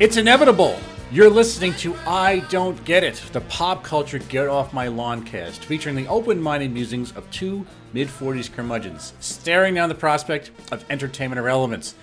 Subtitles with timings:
[0.00, 0.78] It's inevitable.
[1.10, 5.64] You're listening to I Don't Get It, the pop culture Get Off My Lawn cast,
[5.64, 10.84] featuring the open minded musings of two mid 40s curmudgeons staring down the prospect of
[10.88, 11.96] entertainment irrelevance.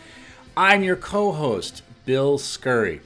[0.57, 2.99] I'm your co host, Bill Scurry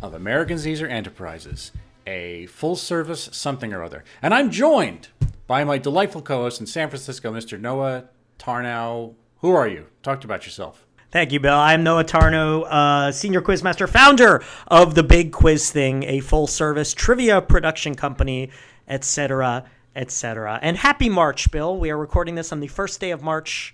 [0.00, 1.72] of American Caesar Enterprises,
[2.06, 4.04] a full service something or other.
[4.22, 5.08] And I'm joined
[5.48, 7.60] by my delightful co host in San Francisco, Mr.
[7.60, 8.04] Noah
[8.38, 9.14] Tarnow.
[9.40, 9.86] Who are you?
[10.04, 10.85] Talk about yourself.
[11.16, 11.54] Thank you, Bill.
[11.54, 17.40] I'm Noah Tarnow, uh, senior quizmaster, founder of the Big Quiz Thing, a full-service trivia
[17.40, 18.50] production company,
[18.86, 20.58] etc., etc.
[20.60, 21.74] And happy March, Bill.
[21.78, 23.72] We are recording this on the first day of March.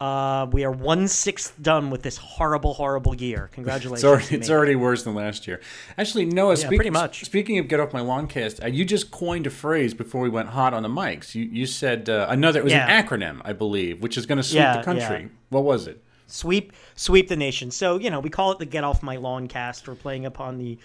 [0.00, 3.50] Uh, we are one sixth done with this horrible, horrible year.
[3.52, 4.02] Congratulations!
[4.02, 5.60] It's already, it's already worse than last year.
[5.98, 6.52] Actually, Noah.
[6.52, 7.22] Yeah, speak- pretty much.
[7.26, 10.30] Speaking of get off my lawn cast, uh, you just coined a phrase before we
[10.30, 11.34] went hot on the mics.
[11.34, 12.60] You you said uh, another.
[12.60, 12.88] It was Yeah.
[12.88, 15.28] an acronym, I believe, which is going to sweep Yeah, the country.
[15.50, 16.02] What was it?
[16.28, 17.70] Sweep sweep the nation.
[17.70, 19.88] So you know we call it the get off my lawn cast.
[19.88, 20.78] We're playing upon the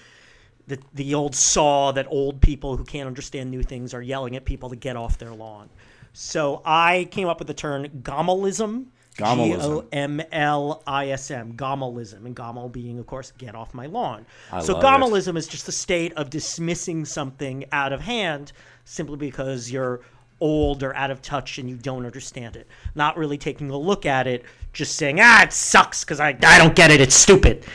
[0.67, 4.45] the the old saw that old people who can't understand new things are yelling at
[4.45, 5.69] people to get off their lawn.
[6.13, 8.87] So I came up with the term gommelism.
[9.15, 9.23] G.
[9.25, 14.25] O M L I S M, and gommel being, of course, get off my lawn.
[14.51, 14.83] I so it.
[14.83, 18.53] gommelism is just the state of dismissing something out of hand
[18.85, 20.01] simply because you're
[20.43, 22.67] old or out of touch and you don't understand it.
[22.95, 26.57] Not really taking a look at it, just saying, ah, it sucks because I, I
[26.57, 27.65] don't get it, it's stupid.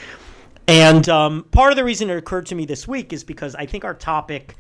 [0.67, 3.65] And um, part of the reason it occurred to me this week is because I
[3.65, 4.57] think our topic,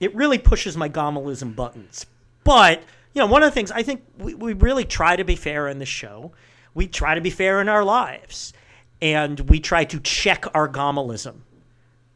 [0.00, 2.06] it really pushes my gommelism buttons.
[2.44, 2.82] But,
[3.14, 5.68] you know, one of the things I think we, we really try to be fair
[5.68, 6.32] in the show.
[6.74, 8.52] We try to be fair in our lives.
[9.00, 11.36] And we try to check our gommelism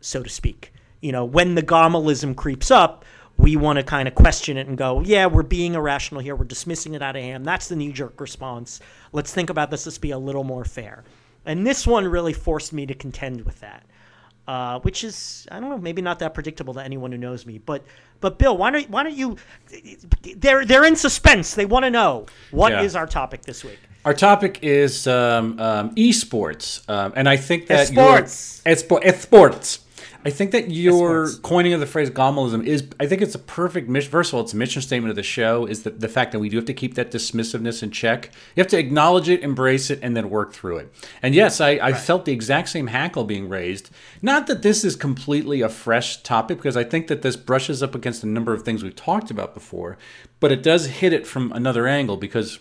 [0.00, 0.72] so to speak.
[1.00, 3.04] You know, when the gommelism creeps up,
[3.40, 6.36] we want to kind of question it and go, yeah, we're being irrational here.
[6.36, 7.46] We're dismissing it out of hand.
[7.46, 8.80] That's the knee jerk response.
[9.12, 9.86] Let's think about this.
[9.86, 11.04] Let's be a little more fair.
[11.46, 13.84] And this one really forced me to contend with that,
[14.46, 17.56] uh, which is, I don't know, maybe not that predictable to anyone who knows me.
[17.56, 17.82] But,
[18.20, 19.36] but Bill, why don't, why don't you?
[20.36, 21.54] They're, they're in suspense.
[21.54, 23.00] They want to know what is Yeah.
[23.00, 23.78] our topic this week.
[24.04, 28.64] Our topic is um, um, esports, um, and I think that Esports.
[28.64, 29.80] your esports.
[30.24, 32.86] I think that your coining of the phrase gommelism is.
[33.00, 34.10] I think it's a perfect mission.
[34.10, 35.64] First of all, it's a mission statement of the show.
[35.64, 38.30] Is that the fact that we do have to keep that dismissiveness in check.
[38.54, 40.92] You have to acknowledge it, embrace it, and then work through it.
[41.22, 43.90] And yes, I, I felt the exact same hackle being raised.
[44.20, 47.94] Not that this is completely a fresh topic, because I think that this brushes up
[47.94, 49.96] against a number of things we've talked about before,
[50.38, 52.58] but it does hit it from another angle because.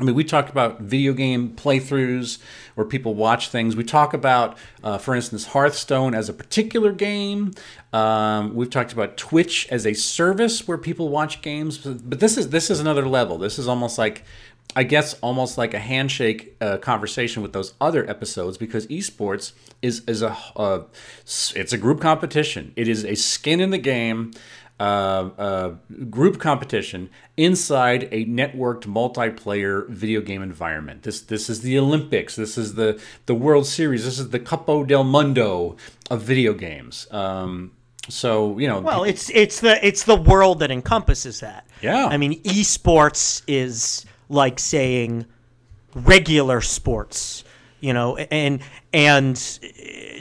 [0.00, 2.38] I mean, we talk about video game playthroughs
[2.74, 3.76] where people watch things.
[3.76, 7.52] We talk about, uh, for instance, Hearthstone as a particular game.
[7.92, 11.78] Um, we've talked about Twitch as a service where people watch games.
[11.78, 13.38] But this is this is another level.
[13.38, 14.24] This is almost like,
[14.74, 20.02] I guess, almost like a handshake uh, conversation with those other episodes because esports is
[20.08, 20.82] is a uh,
[21.54, 22.72] it's a group competition.
[22.74, 24.32] It is a skin in the game
[24.80, 25.74] uh, uh,
[26.10, 31.02] group competition inside a networked multiplayer video game environment.
[31.04, 32.36] This this is the Olympics.
[32.36, 34.04] This is the the World Series.
[34.04, 35.76] This is the Capo del Mundo
[36.10, 37.06] of video games.
[37.12, 37.72] Um,
[38.08, 41.66] so you know, Well, it's it's the it's the world that encompasses that.
[41.80, 42.06] Yeah.
[42.06, 45.26] I mean, esports is like saying
[45.94, 47.44] regular sports,
[47.84, 48.62] you know, and
[48.94, 49.36] and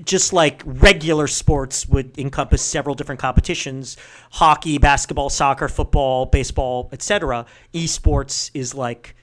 [0.04, 3.96] just like regular sports would encompass several different competitions,
[4.32, 7.46] hockey, basketball, soccer, football, baseball, etc.
[7.74, 9.16] Esports is like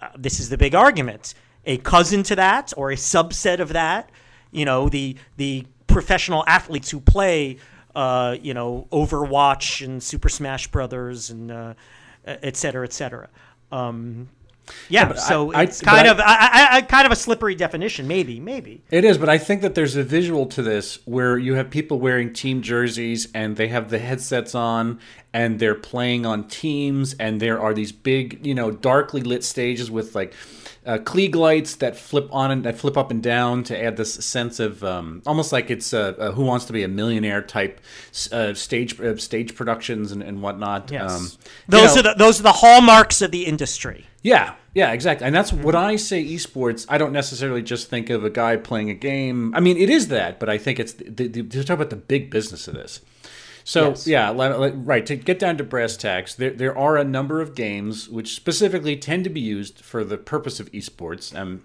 [0.00, 1.34] uh, this is the big argument.
[1.64, 4.10] A cousin to that or a subset of that,
[4.52, 7.56] you know, the the professional athletes who play,
[7.96, 11.74] uh, you know, Overwatch and Super Smash Brothers and uh,
[12.24, 13.28] et cetera, et cetera.
[13.72, 14.28] Um,
[14.88, 17.16] yeah, but so I- I- it's but kind of I, I, I, kind of a
[17.16, 18.82] slippery definition, maybe, maybe.
[18.90, 21.98] It is, but I think that there's a visual to this where you have people
[21.98, 25.00] wearing team jerseys and they have the headsets on
[25.34, 29.90] and they're playing on teams and there are these big, you know, darkly lit stages
[29.90, 30.32] with like
[30.84, 34.14] uh, Klieg lights that flip on and that flip up and down to add this
[34.14, 37.80] sense of um, almost like it's a, uh, Who Wants to Be a Millionaire type
[38.32, 40.90] uh, stage uh, stage productions and, and whatnot.
[40.90, 41.30] Yes, Um, you
[41.68, 44.06] those know- are the those are the hallmarks of the industry.
[44.22, 45.26] Yeah, yeah, exactly.
[45.26, 48.88] And that's what I say esports, I don't necessarily just think of a guy playing
[48.90, 49.54] a game.
[49.54, 51.96] I mean, it is that, but I think it's the, the, to talk about the
[51.96, 53.00] big business of this.
[53.64, 54.06] So, Yes.
[54.08, 55.06] yeah, right.
[55.06, 58.96] To get down to brass tacks, there, there are a number of games which specifically
[58.96, 61.36] tend to be used for the purpose of esports.
[61.38, 61.62] Um,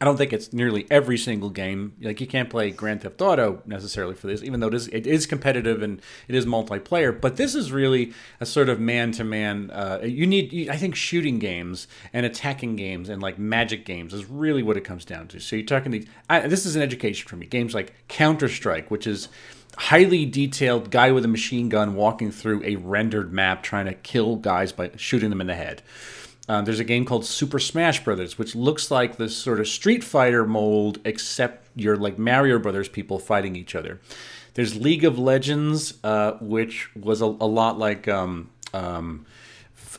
[0.00, 1.92] I don't think it's nearly every single game.
[2.00, 5.06] Like you can't play Grand Theft Auto necessarily for this, even though it is, it
[5.06, 7.20] is competitive and it is multiplayer.
[7.20, 9.70] But this is really a sort of man to man.
[10.02, 14.62] You need, I think, shooting games and attacking games and like magic games is really
[14.62, 15.40] what it comes down to.
[15.40, 16.06] So you're talking these.
[16.30, 17.44] This is an education for me.
[17.44, 19.28] Games like Counter Strike, which is
[19.76, 24.36] highly detailed guy with a machine gun walking through a rendered map trying to kill
[24.36, 25.82] guys by shooting them in the head.
[26.50, 30.02] Uh, there's a game called Super Smash Brothers, which looks like this sort of Street
[30.02, 34.00] Fighter mold, except you're like Mario Brothers people fighting each other.
[34.54, 39.26] There's League of Legends, uh, which was a, a lot like um, um,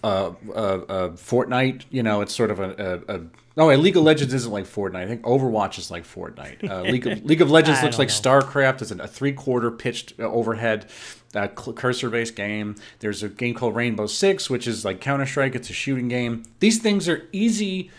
[0.04, 1.86] uh, uh, uh, Fortnite.
[1.90, 3.22] You know, it's sort of a, a, a
[3.56, 4.96] no, League of Legends isn't like Fortnite.
[5.04, 6.70] I think Overwatch is like Fortnite.
[6.70, 8.14] Uh, League of League of Legends looks like know.
[8.14, 8.82] StarCraft.
[8.82, 10.90] It's a three quarter pitched uh, overhead
[11.36, 12.76] uh, cursor based game.
[13.00, 15.56] There's a game called Rainbow Six, which is like Counter Strike.
[15.56, 16.44] It's a shooting game.
[16.60, 17.92] These things are easy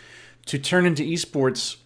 [0.47, 1.77] to turn into esports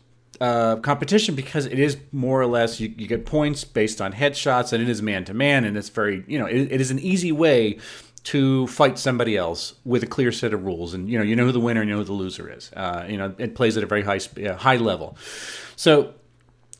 [0.40, 4.70] uh, competition because it is more or less you, you, get points based on headshots
[4.70, 6.98] and it is man to man and it's very you know it, it is an
[6.98, 7.78] easy way
[8.26, 11.44] to fight somebody else with a clear set of rules, and you know you know
[11.44, 12.72] who the winner, and you know who the loser is.
[12.72, 15.16] Uh, you know it plays at a very high uh, high level.
[15.76, 16.12] So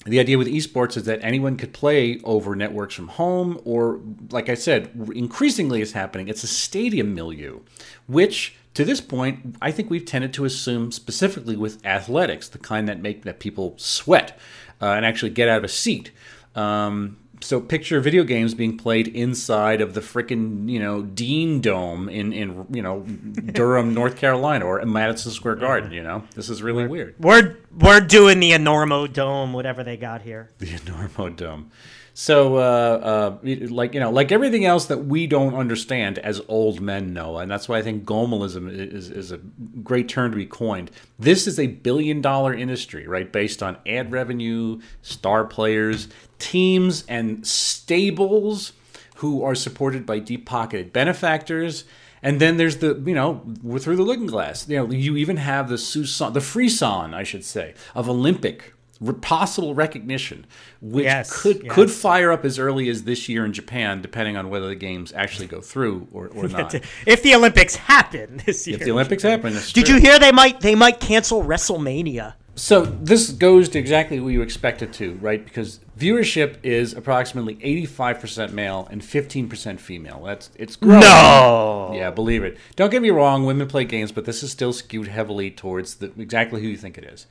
[0.07, 4.01] the idea with esports is that anyone could play over networks from home, or
[4.31, 6.29] like I said, increasingly is happening.
[6.29, 7.61] It's a stadium milieu,
[8.07, 12.89] which to this point, I think we've tended to assume specifically with athletics, the kind
[12.89, 14.39] that make that people sweat
[14.81, 16.11] uh, and actually get out of a seat.
[16.55, 22.09] Um, so picture video games being played inside of the freaking you know Dean Dome
[22.09, 25.93] in in you know Durham, North Carolina, or Madison Square Garden.
[25.93, 27.15] You know, this is really we're, weird.
[27.19, 30.51] We're we're doing the Enormo Dome, whatever they got here.
[30.59, 31.71] The Enormo Dome.
[32.19, 36.81] So, uh, uh, like you know, like everything else that we don't understand as old
[36.81, 40.47] men know, and that's why I think Gomalism is is a great term to be
[40.47, 40.91] coined.
[41.19, 43.31] This is a billion dollar industry, right?
[43.31, 46.09] Based on ad revenue, star players,
[46.39, 48.73] teams, and stables
[49.17, 51.85] who are supported by deep pocketed benefactors.
[52.23, 53.43] And then there's the, you know,
[53.79, 54.67] through the looking glass.
[54.67, 58.73] You know, you even have the Susan, the frisson, I should say, of Olympic
[59.21, 60.47] possible recognition,
[60.81, 61.73] which yes, could yes.
[61.73, 65.13] could fire up as early as this year in Japan, depending on whether the games
[65.15, 66.75] actually go through or, or not.
[67.07, 70.61] if the Olympics happen this year, if the Olympics happen, did you hear they might
[70.61, 72.35] they might cancel WrestleMania?
[72.59, 75.45] So this goes to exactly what you expect it to, right?
[75.45, 80.23] Because viewership is approximately 85% male and 15% female.
[80.25, 81.01] That's it's growing.
[81.01, 81.93] No.
[81.93, 82.57] Yeah, believe it.
[82.75, 86.07] Don't get me wrong, women play games, but this is still skewed heavily towards the,
[86.19, 87.27] exactly who you think it is.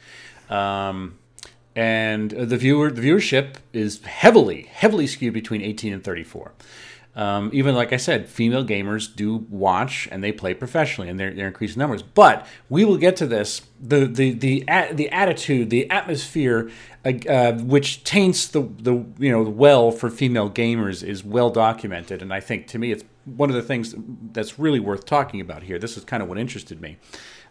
[0.48, 1.18] Um,
[1.76, 6.54] and the viewer the viewership is heavily heavily skewed between 18 and 34
[7.16, 11.34] um, even like I said, female gamers do watch and they play professionally, and they're,
[11.34, 12.04] they're increasing numbers.
[12.04, 13.62] But we will get to this.
[13.82, 16.70] The the the the attitude, the atmosphere,
[17.06, 22.22] uh, uh, which taints the the you know well for female gamers, is well documented,
[22.22, 23.96] and I think to me it's one of the things
[24.34, 25.80] that's really worth talking about here.
[25.80, 26.98] This is kind of what interested me.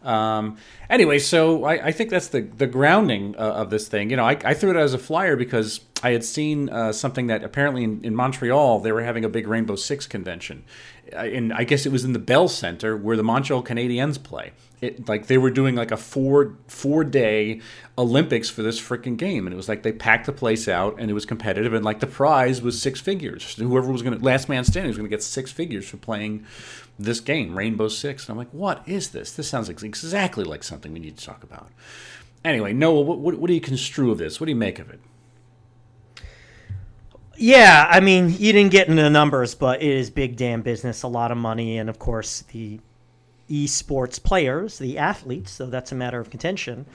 [0.05, 0.59] Um,
[0.91, 4.11] anyway, so I, I, think that's the the grounding uh, of this thing.
[4.11, 7.29] You know, I, I, threw it as a flyer because I had seen uh, something
[7.29, 10.65] that apparently in, in, Montreal they were having a big Rainbow Six convention,
[11.11, 14.53] and I guess it was in the Bell Center where the Montreal Canadiens play.
[14.83, 17.63] It, like they were doing like a four four day
[17.97, 21.11] Olympics for this freaking game, and it was like they packed the place out, and
[21.11, 23.55] it was competitive, and like the prize was six figures.
[23.55, 26.45] Whoever was going to last man standing was going to get six figures for playing
[26.99, 28.25] this game, Rainbow Six.
[28.25, 29.33] And I'm like, what is this?
[29.33, 31.69] This sounds exactly like something we need to talk about.
[32.45, 34.41] Anyway, Noah, what, what, what do you construe of this?
[34.41, 35.01] What do you make of it?
[37.37, 41.03] Yeah, I mean, you didn't get into the numbers, but it is big damn business,
[41.03, 42.79] a lot of money, and of course the
[43.51, 45.51] esports players, the athletes.
[45.51, 46.87] So that's a matter of contention.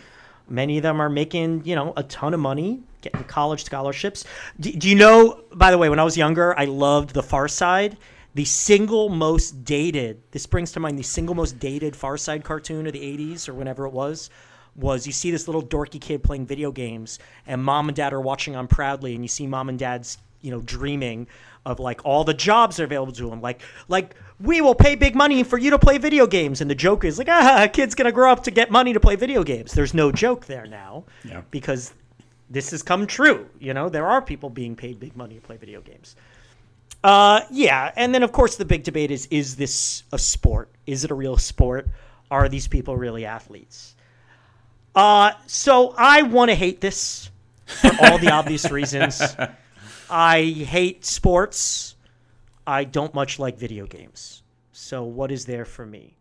[0.47, 4.23] Many of them are making, you know, a ton of money, getting college scholarships.
[4.59, 5.41] Do, do you know?
[5.53, 7.97] By the way, when I was younger, I loved The Far Side
[8.35, 12.87] the single most dated this brings to mind the single most dated far side cartoon
[12.87, 14.29] of the 80s or whenever it was
[14.75, 18.21] was you see this little dorky kid playing video games and mom and dad are
[18.21, 21.27] watching on proudly and you see mom and dad's you know dreaming
[21.65, 25.15] of like all the jobs are available to him like like we will pay big
[25.15, 26.61] money for you to play video games.
[26.61, 28.99] And the joke is like ah a kid's gonna grow up to get money to
[28.99, 29.73] play video games.
[29.73, 31.41] There's no joke there now yeah.
[31.51, 31.93] because
[32.49, 33.89] this has come true you know?
[33.89, 36.15] There are people being paid big money to play video games
[37.03, 40.69] uh, yeah, and then of course the big debate is: is this a sport?
[40.85, 41.87] Is it a real sport?
[42.31, 43.95] Are these people really athletes?
[44.95, 47.29] Uh, so I want to hate this
[47.65, 49.21] for all the obvious reasons.
[50.09, 51.95] I hate sports.
[52.67, 54.43] I don't much like video games.
[54.71, 56.17] So what is there for me?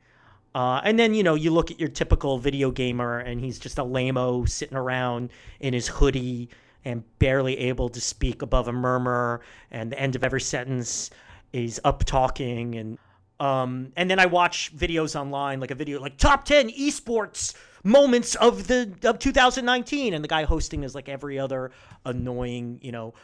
[0.54, 3.78] Uh, and then you know you look at your typical video gamer, and he's just
[3.78, 5.30] a lameo sitting around
[5.60, 6.48] in his hoodie
[6.88, 11.10] and barely able to speak above a murmur, and the end of every sentence
[11.52, 12.98] is up talking and
[13.40, 17.54] um, and then I watch videos online, like a video like top ten esports
[17.84, 21.70] moments of the of 2019, and the guy hosting is like every other
[22.04, 23.14] annoying, you know.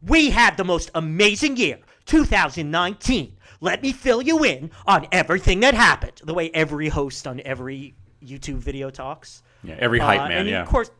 [0.00, 3.36] We had the most amazing year, 2019.
[3.60, 6.20] Let me fill you in on everything that happened.
[6.22, 9.42] The way every host on every YouTube video talks.
[9.62, 10.38] Yeah, every hype uh, man.
[10.40, 10.90] And yeah, of course,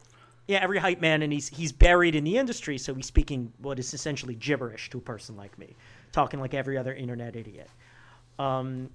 [0.47, 3.79] yeah, every hype man, and he's he's buried in the industry, so he's speaking what
[3.79, 5.75] is essentially gibberish to a person like me,
[6.13, 7.71] talking like every other internet idiot.
[8.39, 8.91] Um,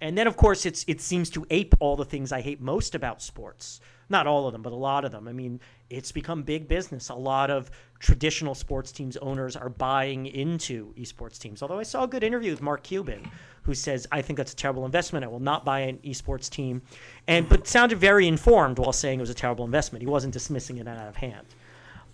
[0.00, 2.96] and then, of course, it's it seems to ape all the things I hate most
[2.96, 3.80] about sports.
[4.08, 5.28] Not all of them, but a lot of them.
[5.28, 7.08] I mean, it's become big business.
[7.08, 7.70] A lot of
[8.02, 11.62] traditional sports teams owners are buying into esports teams.
[11.62, 13.30] Although I saw a good interview with Mark Cuban,
[13.62, 15.24] who says, "I think that's a terrible investment.
[15.24, 16.82] I will not buy an esports team,"
[17.28, 20.02] and but sounded very informed while saying it was a terrible investment.
[20.02, 21.46] He wasn't dismissing it out of hand.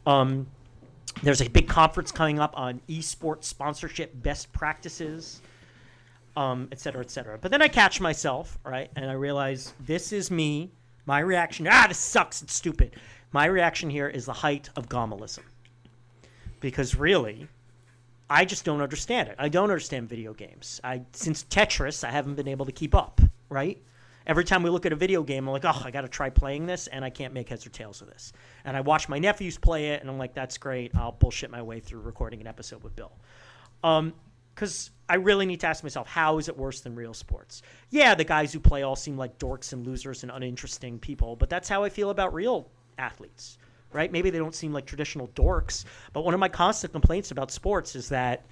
[0.07, 0.47] Um,
[1.23, 5.41] there's a big conference coming up on esports sponsorship best practices
[6.39, 7.37] um, et cetera, et cetera.
[7.37, 10.71] But then I catch myself, right, and I realize this is me.
[11.05, 12.43] My reaction, ah, this sucks.
[12.43, 12.95] It's stupid.
[13.33, 15.43] My reaction here is the height of Gomalism,
[16.61, 17.49] because really,
[18.31, 19.37] I just don't understand it.
[19.39, 20.81] I don't understand video games.
[20.85, 23.21] I since Tetris, I haven't been able to keep up.
[23.49, 23.83] Right.
[24.27, 26.29] Every time we look at a video game, I'm like, oh, I got to try
[26.29, 28.35] playing this, and I can't make heads or tails of this.
[28.67, 30.95] And I watch my nephews play it, and I'm like, that's great.
[30.95, 33.13] I'll bullshit my way through recording an episode with Bill.
[33.83, 34.13] Um,
[34.55, 37.63] because I really need to ask myself, how is it worse than real sports?
[37.91, 41.49] Yeah, the guys who play all seem like dorks and losers and uninteresting people, but
[41.49, 43.57] that's how I feel about real athletes,
[43.93, 44.11] right?
[44.11, 47.97] Maybe they don't seem like traditional dorks, but one of my constant complaints about sports
[47.97, 48.45] is that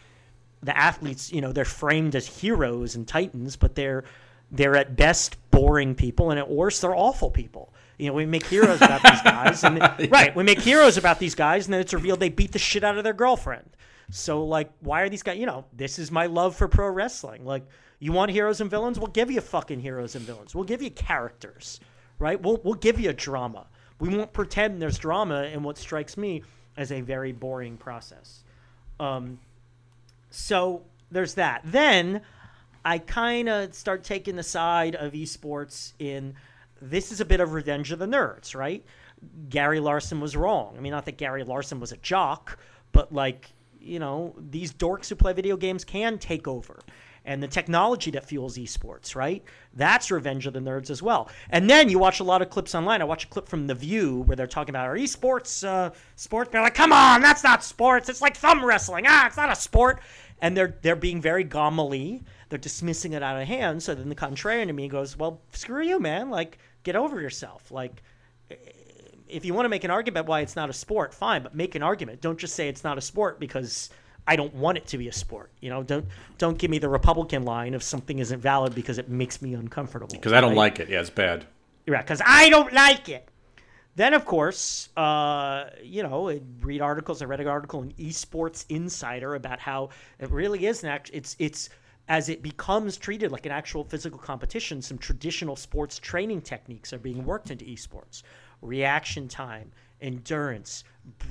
[0.63, 4.05] the athletes, you know, they're framed as heroes and titans, but they're
[4.53, 7.75] they're at best boring people, and at worst, they're awful people.
[7.99, 10.07] You know, we make heroes about these guys, and yeah.
[10.11, 12.85] right, we make heroes about these guys, and then it's revealed they beat the shit
[12.85, 13.69] out of their girlfriend
[14.11, 15.39] so like, why are these guys?
[15.39, 17.45] You know, this is my love for pro wrestling.
[17.45, 17.65] Like,
[17.99, 18.99] you want heroes and villains?
[18.99, 20.55] We'll give you fucking heroes and villains.
[20.55, 21.81] We'll give you characters,
[22.19, 22.41] right?
[22.41, 23.67] We'll we'll give you a drama.
[23.99, 26.43] We won't pretend there's drama in what strikes me
[26.77, 28.45] as a very boring process.
[29.01, 29.39] Um,
[30.31, 31.63] so there's that.
[31.65, 32.21] Then
[32.85, 36.35] I kind of start taking the side of esports in
[36.81, 38.85] this is a bit of revenge of the nerds, right?
[39.49, 40.75] Gary Larson was wrong.
[40.77, 42.59] I mean, not that Gary Larson was a jock,
[42.93, 43.51] but like
[43.87, 46.81] you know, these dorks who play video games can take over.
[47.27, 49.43] And the technology that fuels esports, right?
[49.75, 51.29] That's Revenge of the Nerds as well.
[51.51, 53.03] And then you watch a lot of clips online.
[53.03, 56.53] I watch a clip from The View where they're talking about our esports uh, sport.
[56.53, 58.09] They're like, "Come on, that's not sports.
[58.09, 59.07] It's like thumb wrestling.
[59.09, 60.01] Ah, it's not a sport."
[60.41, 62.23] And they're they're being very gomily.
[62.49, 63.83] They're dismissing it out of hand.
[63.83, 66.31] So then the contrarian to me goes, "Well, screw you, man.
[66.31, 67.73] Like, get over yourself.
[67.73, 68.03] Like,
[69.29, 71.75] if you want to make an argument why it's not a sport, fine, but make
[71.75, 72.21] an argument.
[72.21, 73.91] Don't just say it's not a sport because
[74.27, 75.51] I don't want it to be a sport.
[75.61, 76.07] You know, don't
[76.39, 80.09] don't give me the Republican line if something isn't valid because it makes me uncomfortable.
[80.13, 80.57] Because I don't right?
[80.57, 80.89] like it.
[80.89, 81.47] Yeah, it's bad.
[81.87, 83.29] Right, because I don't like it.
[83.95, 87.23] Then, of course, uh, you know, I read articles.
[87.23, 91.11] I read an article in Esports Insider about how it really is an act.
[91.15, 91.71] It's it's
[92.09, 94.83] as it becomes treated like an actual physical competition.
[94.83, 98.23] Some traditional sports training techniques are being worked into esports
[98.63, 100.85] reaction time, endurance,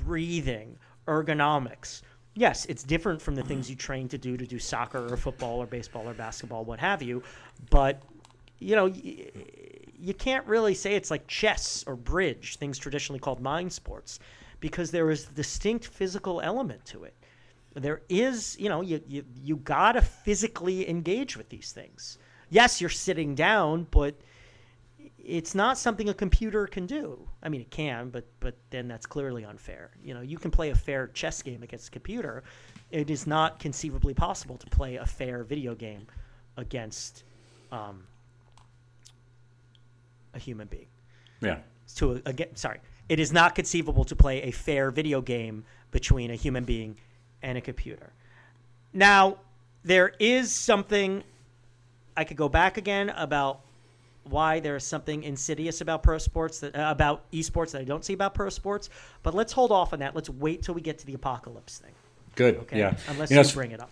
[0.04, 0.76] breathing,
[1.06, 2.02] ergonomics.
[2.38, 3.48] Yes, it's different from the mm-hmm.
[3.48, 6.78] things you train to do to do soccer or football or baseball or basketball, what
[6.78, 7.22] have you.
[7.70, 8.02] But,
[8.58, 9.32] you know, you,
[9.98, 14.20] you can't really say it's like chess or bridge, things traditionally called mind sports,
[14.60, 17.14] because there is a distinct physical element to it.
[17.74, 22.18] There is, you know, you, you, you got to physically engage with these things.
[22.50, 24.14] Yes, you're sitting down, but–
[25.26, 27.28] it's not something a computer can do.
[27.42, 29.90] I mean, it can, but but then that's clearly unfair.
[30.02, 32.44] You know, you can play a fair chess game against a computer.
[32.90, 36.06] It is not conceivably possible to play a fair video game
[36.56, 37.24] against
[37.72, 38.04] um,
[40.32, 40.86] a human being.
[41.40, 41.58] Yeah.
[41.96, 46.36] To again, sorry, it is not conceivable to play a fair video game between a
[46.36, 46.96] human being
[47.42, 48.12] and a computer.
[48.92, 49.38] Now,
[49.82, 51.24] there is something
[52.16, 53.60] I could go back again about
[54.30, 58.12] why there's something insidious about pro sports that uh, about esports that I don't see
[58.12, 58.90] about pro sports.
[59.22, 60.14] But let's hold off on that.
[60.14, 61.92] Let's wait till we get to the apocalypse thing.
[62.34, 62.56] Good.
[62.58, 62.78] Okay.
[62.78, 62.96] Yeah.
[63.08, 63.90] Unless you, know, you bring it up.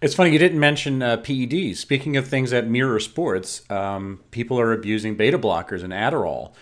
[0.00, 1.76] It's funny you didn't mention uh, PEDs.
[1.76, 6.52] Speaking of things that mirror sports, um, people are abusing beta blockers and Adderall.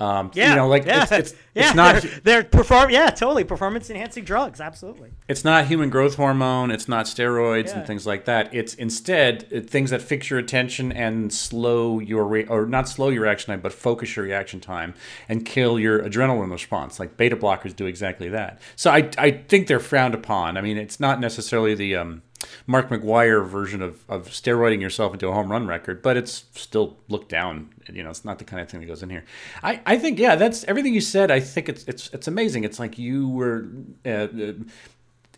[0.00, 2.90] Um, Yeah, you know, like yeah, it's, it's, yeah, it's not They're, they're perform.
[2.90, 3.42] Yeah, totally.
[3.44, 4.60] Performance enhancing drugs.
[4.60, 5.10] Absolutely.
[5.28, 6.70] it's not human growth hormone.
[6.70, 7.78] It's not steroids Yeah.
[7.78, 8.54] and things like that.
[8.54, 13.08] It's instead uh, things that fix your attention and slow your re- or not slow
[13.08, 14.94] your reaction time, but focus your reaction time
[15.28, 17.00] and kill your adrenaline response.
[17.00, 18.60] Like beta blockers do exactly that.
[18.76, 20.56] So I I think they're frowned upon.
[20.56, 22.22] I mean, it's not necessarily the um,
[22.66, 26.96] Mark McGwire version of, of steroiding yourself into a home run record, but it's still
[27.08, 27.70] looked down.
[27.92, 29.24] You know, it's not the kind of thing that goes in here.
[29.62, 31.30] I, I think, yeah, that's everything you said.
[31.30, 32.64] I think it's it's it's amazing.
[32.64, 33.68] It's like you were
[34.06, 34.52] uh, uh,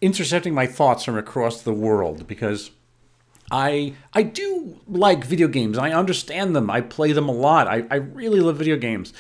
[0.01, 2.71] intercepting my thoughts from across the world because
[3.51, 5.79] I I do like video games.
[5.79, 6.71] I understand them.
[6.71, 7.67] I play them a lot.
[7.67, 9.13] I, I really love video games.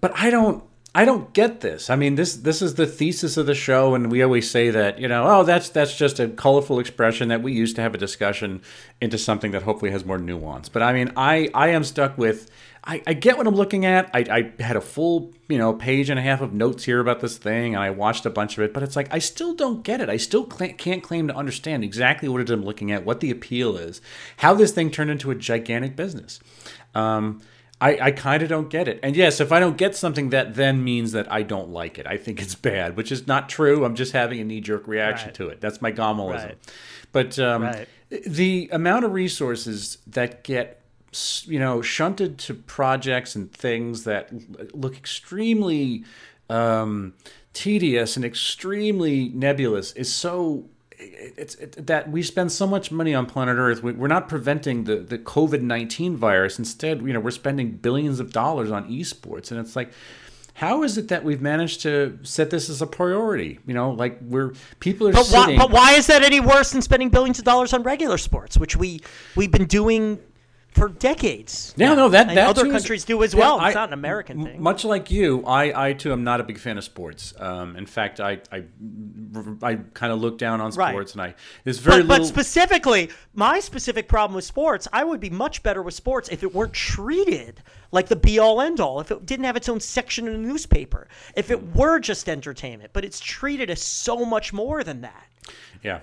[0.00, 0.62] But I don't
[0.96, 1.90] I don't get this.
[1.90, 5.00] I mean this this is the thesis of the show and we always say that,
[5.00, 7.98] you know, oh that's that's just a colorful expression that we use to have a
[7.98, 8.62] discussion
[9.00, 10.68] into something that hopefully has more nuance.
[10.68, 12.48] But I mean I I am stuck with
[12.86, 14.10] I, I get what I'm looking at.
[14.12, 17.20] I, I had a full, you know, page and a half of notes here about
[17.20, 18.74] this thing, and I watched a bunch of it.
[18.74, 20.10] But it's like I still don't get it.
[20.10, 23.20] I still cl- can't claim to understand exactly what it is I'm looking at, what
[23.20, 24.02] the appeal is,
[24.38, 26.40] how this thing turned into a gigantic business.
[26.94, 27.40] Um,
[27.84, 28.98] I, I kind of don't get it.
[29.02, 32.06] And yes, if I don't get something, that then means that I don't like it.
[32.06, 33.84] I think it's bad, which is not true.
[33.84, 35.34] I'm just having a knee jerk reaction Right.
[35.34, 35.60] to it.
[35.60, 36.44] That's my Gamelism.
[36.46, 36.58] Right.
[37.12, 37.88] But um, Right.
[38.26, 40.80] the amount of resources that get
[41.44, 44.32] you know shunted to projects and things that
[44.74, 46.04] look extremely
[46.50, 47.12] um,
[47.52, 50.64] tedious and extremely nebulous is so
[51.36, 53.82] it's it, that we spend so much money on planet Earth.
[53.82, 56.58] We, we're not preventing the the COVID nineteen virus.
[56.58, 59.92] Instead, you know, we're spending billions of dollars on esports, and it's like.
[60.56, 63.58] How is it that we've managed to set this as a priority?
[63.66, 66.80] You know, like we're people are But why, but why is that any worse than
[66.80, 69.00] spending billions of dollars on regular sports, which we
[69.34, 70.20] we've been doing
[70.74, 71.72] for decades?
[71.76, 73.60] Yeah, no, that that other too is- countries do as Yeah, well.
[73.60, 74.62] I- it's not an American thing.
[74.62, 77.32] Much like you, I, I too am not a big fan of sports.
[77.38, 78.64] Um, in fact, I, I,
[79.62, 80.90] I kind of look down on Right.
[80.90, 85.20] sports, and I there's very but, but specifically, my specific problem with sports, I would
[85.20, 87.62] be much better with sports if it weren't treated
[87.92, 90.38] like the be all end all, if it didn't have its own section in the
[90.48, 95.26] newspaper, if it were just entertainment, but it's treated as so much more than that.
[95.82, 96.00] yeah,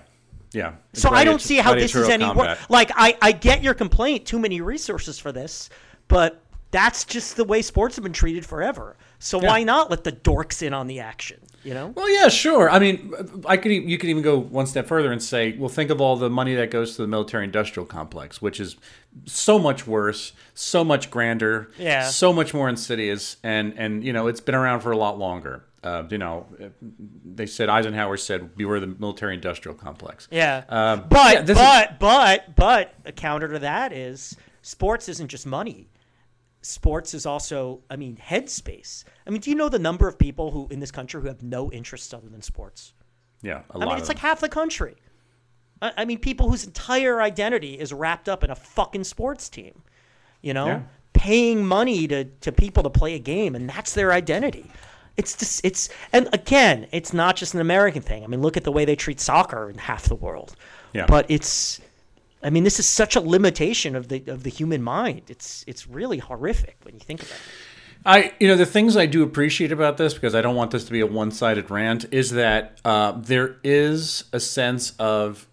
[0.54, 0.74] yeah.
[0.92, 2.58] So I don't see how this is any worse.
[2.68, 5.70] Like I, I get your complaint, too many resources for this,
[6.08, 8.96] but that's just the way sports have been treated forever.
[9.18, 11.38] So why not let the dorks in on the action?
[11.62, 11.88] You know?
[11.88, 12.68] Well, yeah, sure.
[12.68, 13.12] I mean,
[13.46, 16.16] I could you could even go one step further and say, well, think of all
[16.16, 18.76] the money that goes to the military-industrial complex, which is
[19.26, 22.08] so much worse, so much grander, Yeah.
[22.08, 25.64] so much more insidious, and and you know, it's been around for a lot longer.
[25.82, 26.46] Uh, you know,
[27.24, 30.62] they said Eisenhower said, "Beware the military-industrial complex." Yeah.
[30.68, 35.28] Um, but yeah, this is- but but but a counter to that is sports isn't
[35.28, 35.88] just money.
[36.64, 39.02] Sports is also, I mean, headspace.
[39.26, 41.42] I mean, do you know the number of people who in this country who have
[41.42, 42.94] no interests other than sports?
[43.42, 44.14] Yeah, a I mean, it's them.
[44.14, 44.94] like half the country.
[45.80, 49.82] I, I mean, people whose entire identity is wrapped up in a fucking sports team.
[50.42, 50.82] You know, Yeah.
[51.12, 54.70] paying money to to people to play a game, and that's their identity.
[55.16, 58.24] It's just it's and again, it's not just an American thing.
[58.24, 60.56] I mean, look at the way they treat soccer in half the world.
[60.92, 61.06] Yeah.
[61.06, 61.80] But it's,
[62.42, 65.22] I mean, this is such a limitation of the of the human mind.
[65.28, 67.40] It's it's really horrific when you think about it.
[68.04, 70.84] I, you know, the things I do appreciate about this, because I don't want this
[70.86, 75.46] to be a one-sided rant, is that uh, there is a sense of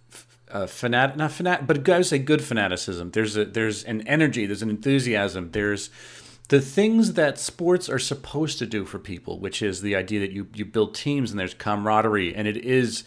[0.50, 3.12] uh, fanat, not fanat, but I would say good fanaticism.
[3.12, 5.92] There's a, there's an energy, there's an enthusiasm, there's
[6.50, 10.32] the things that sports are supposed to do for people, which is the idea that
[10.32, 13.04] you you build teams and there's camaraderie, and it is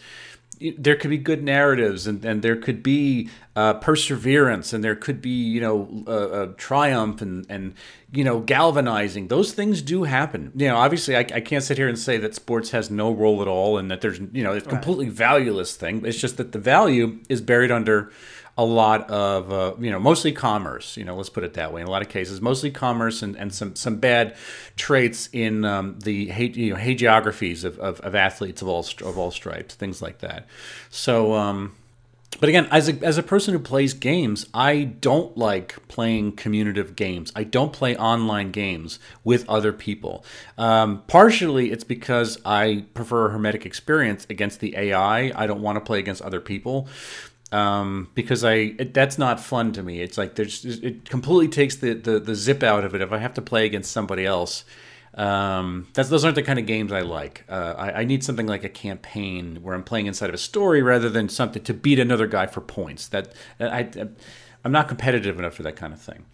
[0.77, 5.21] there could be good narratives and, and there could be uh, perseverance and there could
[5.21, 7.73] be you know uh, uh, triumph and and
[8.11, 9.27] you know galvanizing.
[9.27, 10.51] Those things do happen.
[10.55, 13.41] You know obviously I, I can't sit here and say that sports has no role
[13.41, 16.05] at all and that there's you know it's a completely valueless thing.
[16.05, 18.11] It's just that the value is buried under
[18.57, 21.81] a lot of uh, you know mostly commerce you know let's put it that way
[21.81, 24.35] in a lot of cases mostly commerce and, and some some bad
[24.75, 26.13] traits in um, the
[26.55, 30.45] you know hagiographies of, of, of athletes of all of all stripes things like that
[30.89, 31.73] so um,
[32.39, 36.95] but again, as a, as a person who plays games, I don't like playing communicative
[36.95, 37.31] games.
[37.35, 40.25] I don't play online games with other people.
[40.57, 45.31] Um, partially, it's because I prefer a hermetic experience against the AI.
[45.35, 46.87] I don't want to play against other people
[47.53, 50.01] um, because I it, that's not fun to me.
[50.01, 53.19] It's like there's it completely takes the, the the zip out of it if I
[53.19, 54.65] have to play against somebody else.
[55.13, 57.45] Um, that's those aren't the kind of games I like.
[57.47, 60.81] Uh, I, I need something like a campaign where I'm playing inside of a story
[60.81, 63.07] rather than something to beat another guy for points.
[63.09, 63.79] That I.
[63.79, 64.07] I
[64.65, 66.25] I'm not competitive enough for that kind of thing.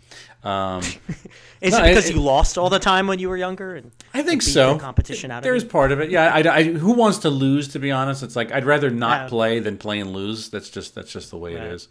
[0.43, 0.81] Um,
[1.61, 3.75] Is No, it because it- you lost all the time when you were younger?
[3.75, 4.77] And I think so.
[4.77, 6.09] competition out There's part of it.
[6.11, 6.33] Yeah.
[6.33, 7.69] I, I- who wants to lose?
[7.69, 10.49] To be honest, it's like I'd rather not play than play and lose.
[10.49, 11.87] That's just that's just the way it is.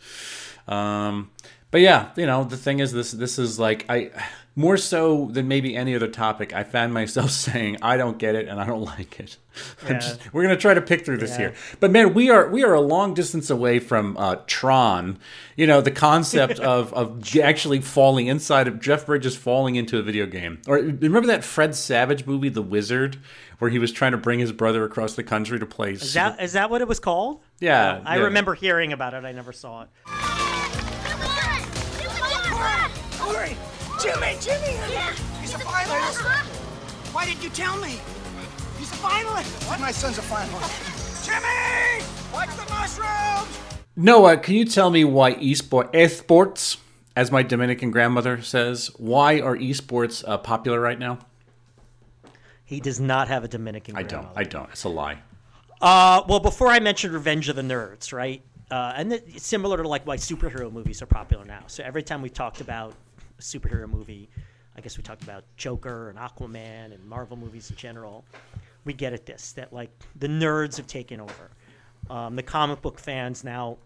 [0.67, 1.31] Um,
[1.71, 4.11] but yeah, you know, the thing is, this this is like I
[4.59, 6.53] more so than maybe any other topic.
[6.53, 9.37] I found myself saying I don't get it and I don't like it.
[9.87, 9.99] Yeah.
[9.99, 11.39] just- we're gonna try to pick through this Yeah.
[11.39, 15.19] here, but man, we are we are a long distance away from uh, Tron.
[15.57, 20.03] You know, the concept of of actually falling inside of Jeff Bridges falling into a
[20.03, 20.61] video game.
[20.67, 23.19] Or remember that Fred Savage movie, The Wizard,
[23.61, 25.93] where he was trying to bring his brother across the country to play.
[25.93, 27.41] Is that is that what it was called?
[27.61, 28.25] Yeah, Uh, I yeah.
[28.25, 29.25] remember hearing about it.
[29.25, 30.58] I never saw it.
[33.99, 34.13] Hurry!
[34.13, 34.37] Jimmy!
[34.41, 34.79] Jimmy!
[35.41, 37.15] He's a finalist!
[37.15, 37.99] Why didn't you tell me?
[38.79, 39.69] He's a finalist!
[39.69, 39.81] What?
[39.81, 41.27] My son's a finalist.
[41.27, 42.05] Jimmy!
[42.33, 43.59] Watch the mushrooms!
[43.97, 46.77] Noah, can you tell me why esport esports,
[47.17, 51.19] as my Dominican grandmother says, why are esports uh, popular right now?
[52.65, 53.97] He does not have a Dominican.
[53.97, 54.29] I don't.
[54.37, 54.69] I don't.
[54.71, 55.19] It's a lie.
[55.81, 58.43] Uh, well, before I mentioned Revenge of the Nerds, right?
[58.71, 61.63] Uh, and it- it's similar to like why superhero movies are popular now.
[61.67, 63.08] So every time we talked about a
[63.41, 64.29] superhero movie,
[64.77, 68.25] I guess we talked about Joker and Aquaman and Marvel movies in general.
[68.85, 71.51] We get at this that like the nerds have taken over.
[72.11, 73.79] Um, the comic book fans now,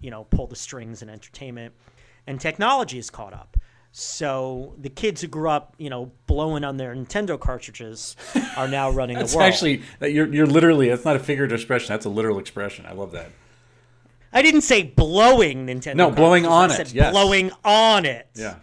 [0.00, 1.74] you know, pull the strings in entertainment,
[2.26, 3.56] and technology has caught up.
[3.90, 8.14] So the kids who grew up, you know, blowing on their Nintendo cartridges
[8.56, 9.42] are now running the world.
[9.42, 10.88] actually you're you're literally.
[10.88, 11.88] That's not a figurative expression.
[11.88, 12.86] That's a literal expression.
[12.86, 13.30] I love that.
[14.32, 15.96] I didn't say blowing Nintendo.
[15.96, 17.12] No, blowing on it, yes.
[17.12, 18.28] blowing on it.
[18.34, 18.56] Yeah.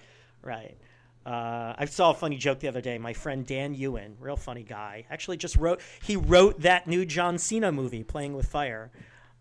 [0.46, 0.78] Right.
[1.26, 3.00] Uh, I saw a funny joke the other day.
[3.00, 5.82] My friend Dan Ewen, real funny guy, actually just wrote.
[6.04, 8.92] He wrote that new John Cena movie, Playing with Fire.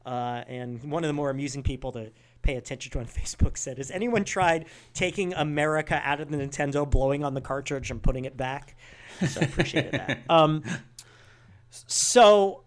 [0.07, 2.11] Uh, and one of the more amusing people to
[2.43, 4.65] pay attention to on Facebook said, "Has anyone tried
[4.95, 8.77] taking America out of the Nintendo, blowing on the cartridge, and putting it back?"
[9.29, 10.19] So I appreciated that.
[10.31, 10.63] Um,
[11.71, 12.65] so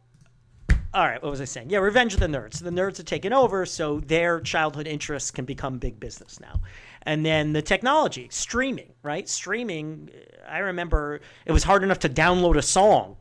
[0.93, 1.69] all right, what was I saying?
[1.69, 2.60] Yeah, Revenge of the Nerds.
[2.60, 6.60] The nerds have taken over, so their childhood interests can become big business now.
[7.07, 9.29] And then the technology, streaming, right?
[9.29, 10.09] Streaming,
[10.45, 13.15] I remember it was hard enough to download a song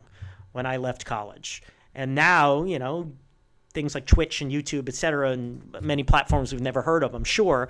[0.50, 1.62] when I left college.
[1.94, 3.12] And now, you know,
[3.74, 7.22] things like Twitch and YouTube, et cetera, and many platforms we've never heard of, I'm
[7.22, 7.68] sure,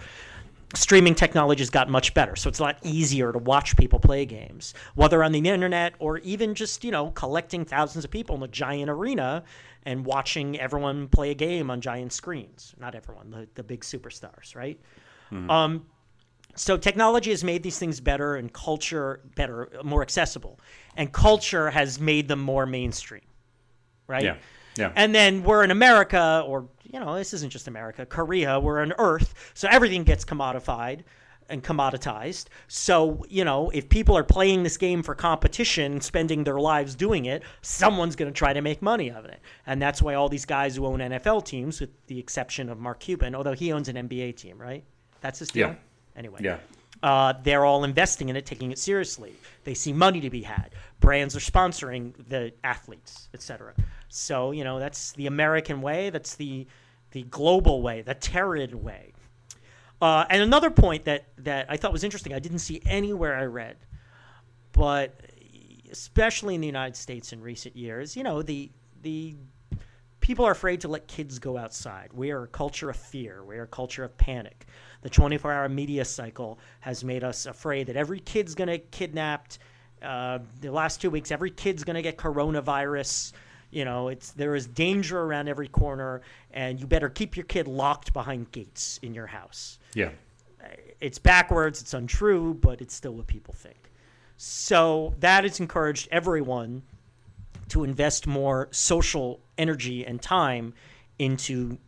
[0.74, 2.34] streaming technology has gotten much better.
[2.34, 6.16] So it's a lot easier to watch people play games, whether on the internet or
[6.20, 9.44] even just, you know, collecting thousands of people in a giant arena
[9.84, 12.74] and watching everyone play a game on giant screens.
[12.80, 14.80] Not everyone, the, the big superstars, right?
[15.50, 15.84] Um,
[16.56, 20.58] so technology has made these things better and culture better, more accessible.
[20.96, 23.22] And culture has made them more mainstream,
[24.06, 24.24] right?
[24.24, 24.36] Yeah.
[24.78, 24.92] Yeah.
[24.94, 28.92] And then we're in America, or, you know, this isn't just America, Korea, we're on
[28.98, 29.52] Earth.
[29.54, 31.00] So everything gets commodified
[31.48, 32.46] and commoditized.
[32.68, 37.26] So, you know, if people are playing this game for competition spending their lives doing
[37.26, 39.40] it, someone's going to try to make money of it.
[39.66, 43.00] And that's why all these guys who own NFL teams, with the exception of Mark
[43.00, 44.84] Cuban, although he owns an NBA team, right?
[45.20, 45.68] That's his deal?
[45.68, 45.74] Yeah.
[46.16, 46.58] Anyway yeah.
[47.02, 49.34] uh, they're all investing in it, taking it seriously.
[49.64, 50.70] They see money to be had.
[51.00, 53.74] Brands are sponsoring the athletes, etc.
[54.08, 56.10] So you know that's the American way.
[56.10, 56.66] That's the
[57.12, 59.12] the global way, the Terrid way.
[60.00, 63.44] Uh, and another point that that I thought was interesting, I didn't see anywhere I
[63.44, 63.76] read,
[64.72, 65.20] but
[65.90, 68.70] especially in the United States in recent years, you know the
[69.02, 69.36] the
[70.20, 72.12] people are afraid to let kids go outside.
[72.12, 73.44] We are a culture of fear.
[73.44, 74.66] We are a culture of panic.
[75.02, 78.90] The 24 hour media cycle has made us afraid that every kid's going to get
[78.90, 79.58] kidnapped.
[80.02, 83.32] Uh, the last two weeks, every kid's going to get coronavirus.
[83.70, 87.66] You know, it's there is danger around every corner, and you better keep your kid
[87.66, 90.10] locked behind gates in your house Yeah.
[91.00, 93.90] it's backwards, it's untrue, but it's still what people think.
[94.38, 96.82] So that has encouraged everyone
[97.68, 100.72] to invest more social energy and time
[101.18, 101.78] into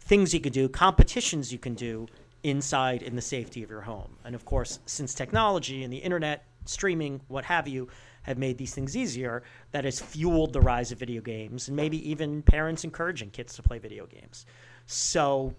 [0.00, 2.06] things you can do, competitions you can do
[2.50, 4.16] inside in the safety of your home.
[4.24, 7.88] And of course, since technology and the internet, streaming, what have you,
[8.22, 12.10] have made these things easier, that has fueled the rise of video games and maybe
[12.10, 14.46] even parents encouraging kids to play video games.
[14.86, 15.54] So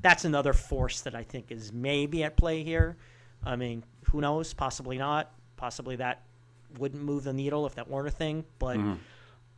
[0.00, 2.96] that's another force that I think is maybe at play here.
[3.44, 4.54] I mean, who knows?
[4.54, 5.32] Possibly not.
[5.56, 6.22] Possibly that
[6.78, 8.44] wouldn't move the needle if that weren't a thing.
[8.58, 8.78] But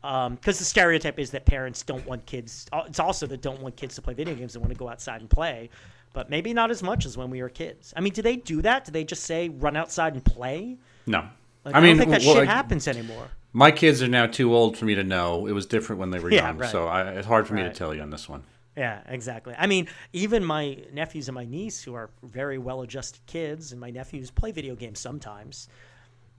[0.01, 2.67] because the stereotype is that parents don't want kids.
[2.73, 4.53] uh, It's also that don't want kids to play video games.
[4.53, 5.71] They want to go outside and play.
[6.13, 7.93] But maybe not as much as when we were kids.
[7.97, 8.85] I mean, do they do that?
[8.85, 10.79] Do they just say run outside and play?
[11.07, 11.29] No.
[11.65, 13.29] Like, I I, mean, don't think that well, shit like, happens anymore.
[13.53, 15.47] my kids are now too old for me to know.
[15.47, 16.71] It was different when they were Yeah, young, right.
[16.71, 18.43] so I, it's hard for me to tell you on this one.
[18.77, 19.55] Yeah, exactly.
[19.59, 23.91] I mean, even my nephews and my niece, who are very well-adjusted kids, and my
[23.91, 25.69] nephews play video games sometimes,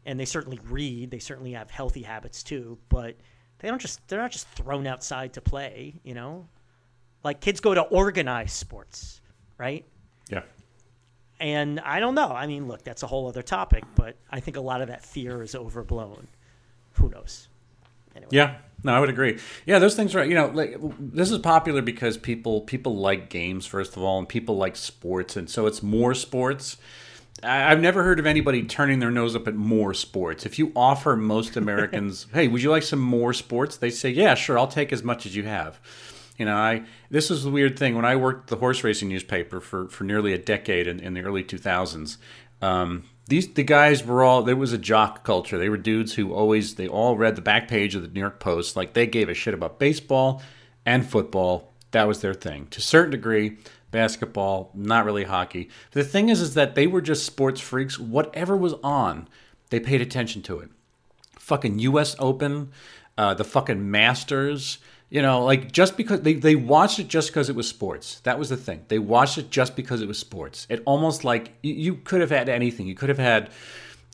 [0.06, 1.12] and they certainly read.
[1.12, 3.16] They certainly have healthy habits too, but
[3.60, 6.00] they don't just they're not just thrown outside to play.
[6.04, 6.48] You know,
[7.26, 9.19] like kids go to organized sports,
[9.60, 9.86] right?
[10.30, 10.42] Yeah.
[11.40, 12.30] And I don't know.
[12.30, 15.06] I mean, look, that's a whole other topic, but I think a lot of that
[15.06, 16.28] fear is overblown.
[16.94, 17.48] Who knows?
[18.16, 18.30] Anyway.
[18.32, 19.40] Yeah, no, I would agree.
[19.66, 23.66] Yeah, those things are you know like this is popular because people people like games
[23.66, 26.78] first of all, and people like sports, and so it's more sports.
[27.42, 30.46] I've never heard of anybody turning their nose up at more sports.
[30.46, 33.78] If you offer most Americans, hey, would you like some more sports?
[33.78, 35.80] They say, yeah, sure, I'll take as much as you have.
[36.40, 37.96] You know, I this is the weird thing.
[37.96, 41.22] When I worked the horse racing newspaper for, for nearly a decade in, in the
[41.22, 42.18] early 2000s,
[42.62, 45.58] um, these the guys were all there was a jock culture.
[45.58, 48.40] They were dudes who always they all read the back page of the New York
[48.40, 50.42] Post like they gave a shit about baseball
[50.86, 51.74] and football.
[51.92, 53.58] That was their thing to a certain degree.
[53.92, 55.70] Basketball, not really hockey.
[55.92, 57.98] But the thing is, is that they were just sports freaks.
[57.98, 59.28] Whatever was on,
[59.72, 60.70] they paid attention to it.
[61.40, 62.16] Fucking U.S.
[62.20, 62.72] Open,
[63.18, 64.78] uh, the fucking Masters
[65.10, 68.20] you know, like just because they, they watched it just because it was sports.
[68.22, 68.86] That was the thing.
[68.88, 70.68] They watched it just because it was sports.
[70.70, 72.86] It almost like you, you could have had anything.
[72.88, 73.50] You could have had,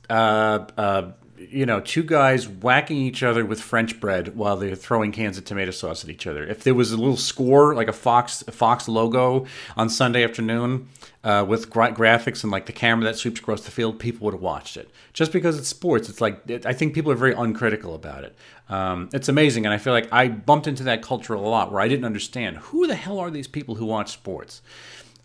[0.10, 5.12] uh, uh, you know, two guys whacking each other with French bread while they're throwing
[5.12, 6.46] cans of tomato sauce at each other.
[6.46, 9.46] If there was a little score, like a Fox Fox logo
[9.76, 10.88] on Sunday afternoon
[11.24, 14.34] uh, with gra- graphics and like the camera that sweeps across the field, people would
[14.34, 14.90] have watched it.
[15.14, 18.36] Just because it's sports, it's like it, I think people are very uncritical about it.
[18.70, 21.82] Um, it's amazing, and I feel like I bumped into that culture a lot where
[21.82, 24.62] I didn't understand who the hell are these people who watch sports.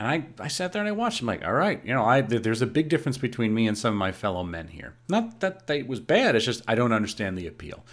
[0.01, 1.21] And I, I sat there and I watched.
[1.21, 3.93] I'm like, all right, you know, I there's a big difference between me and some
[3.93, 4.95] of my fellow men here.
[5.11, 6.35] Not that they was bad.
[6.35, 7.85] It's just I don't understand the appeal.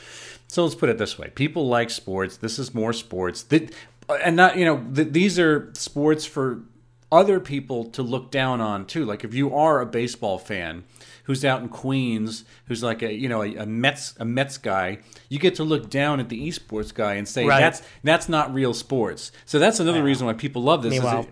[0.48, 2.38] So let's put it this way: people like sports.
[2.38, 3.44] This is more sports.
[3.44, 3.74] That,
[4.24, 6.62] and not you know th- these are sports for
[7.12, 9.04] other people to look down on too.
[9.04, 10.86] Like if you are a baseball fan
[11.26, 15.00] who's out in Queens, who's like a you know a, a Mets a Mets guy,
[15.28, 17.60] you get to look down at the esports guy and say Right.
[17.60, 19.34] that's that's not real sports.
[19.46, 20.94] So that's another reason why people love this.
[20.94, 21.30] is Meanwhile- it-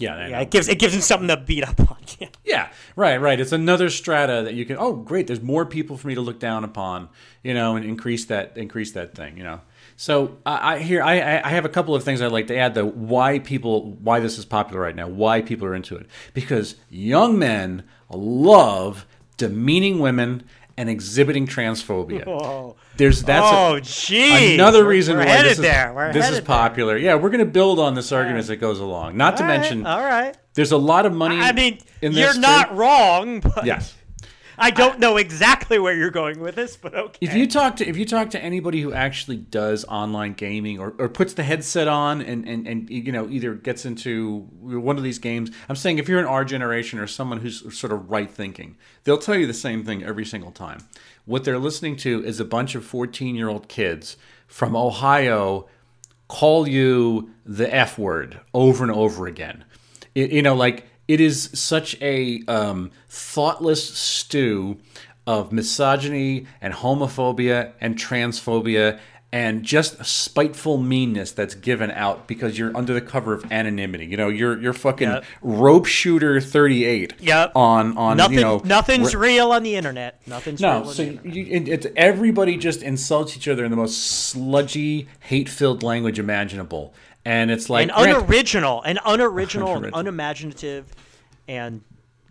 [0.00, 1.96] yeah, Yeah, it gives it gives him something to beat up on.
[2.18, 2.28] Yeah.
[2.44, 3.40] Yeah, right, right.
[3.40, 4.76] It's another strata that you can.
[4.78, 5.26] Oh, great!
[5.26, 7.08] There's more people for me to look down upon,
[7.42, 9.60] you know, and increase that increase that thing, you know.
[9.96, 12.56] So I I here I I I have a couple of things I'd like to
[12.56, 12.88] add though.
[12.88, 15.08] Why people why this is popular right now?
[15.08, 16.06] Why people are into it?
[16.34, 20.42] Because young men love demeaning women
[20.80, 22.24] and exhibiting transphobia.
[22.26, 24.54] Oh, There's that's a- oh, geez.
[24.54, 25.72] another reason we're why this is, this is
[26.14, 26.42] headed there.
[26.42, 26.96] popular.
[26.96, 29.16] Yeah, we're going to build on this argument as it goes along.
[29.16, 30.34] Not to All right, mention, all right.
[30.54, 31.38] there's a lot of money.
[31.38, 32.40] I mean, in you're this too.
[32.40, 33.94] not wrong, but Yes.
[34.60, 37.18] I don't know exactly where you're going with this, but okay.
[37.20, 40.94] If you talk to if you talk to anybody who actually does online gaming or,
[40.98, 45.02] or puts the headset on and, and, and you know either gets into one of
[45.02, 48.30] these games, I'm saying if you're in our generation or someone who's sort of right
[48.30, 50.86] thinking, they'll tell you the same thing every single time.
[51.24, 55.68] What they're listening to is a bunch of 14 year old kids from Ohio
[56.28, 59.64] call you the F word over and over again.
[60.14, 64.78] It, you know, like it is such a um, thoughtless stew
[65.26, 68.98] of misogyny and homophobia and transphobia
[69.32, 74.06] and just spiteful meanness that's given out because you're under the cover of anonymity.
[74.06, 75.24] You know, you're you're fucking Yep.
[75.42, 77.52] rope shooter 38 Yep.
[77.54, 80.20] on on Nothing, you know nothing's re- real on the internet.
[80.26, 83.70] Nothing's real no, on so the you, it, it's everybody just insults each other in
[83.70, 86.92] the most sludgy, hate-filled language imaginable,
[87.24, 90.86] and it's like and unoriginal, and unoriginal, and unimaginative,
[91.48, 91.82] and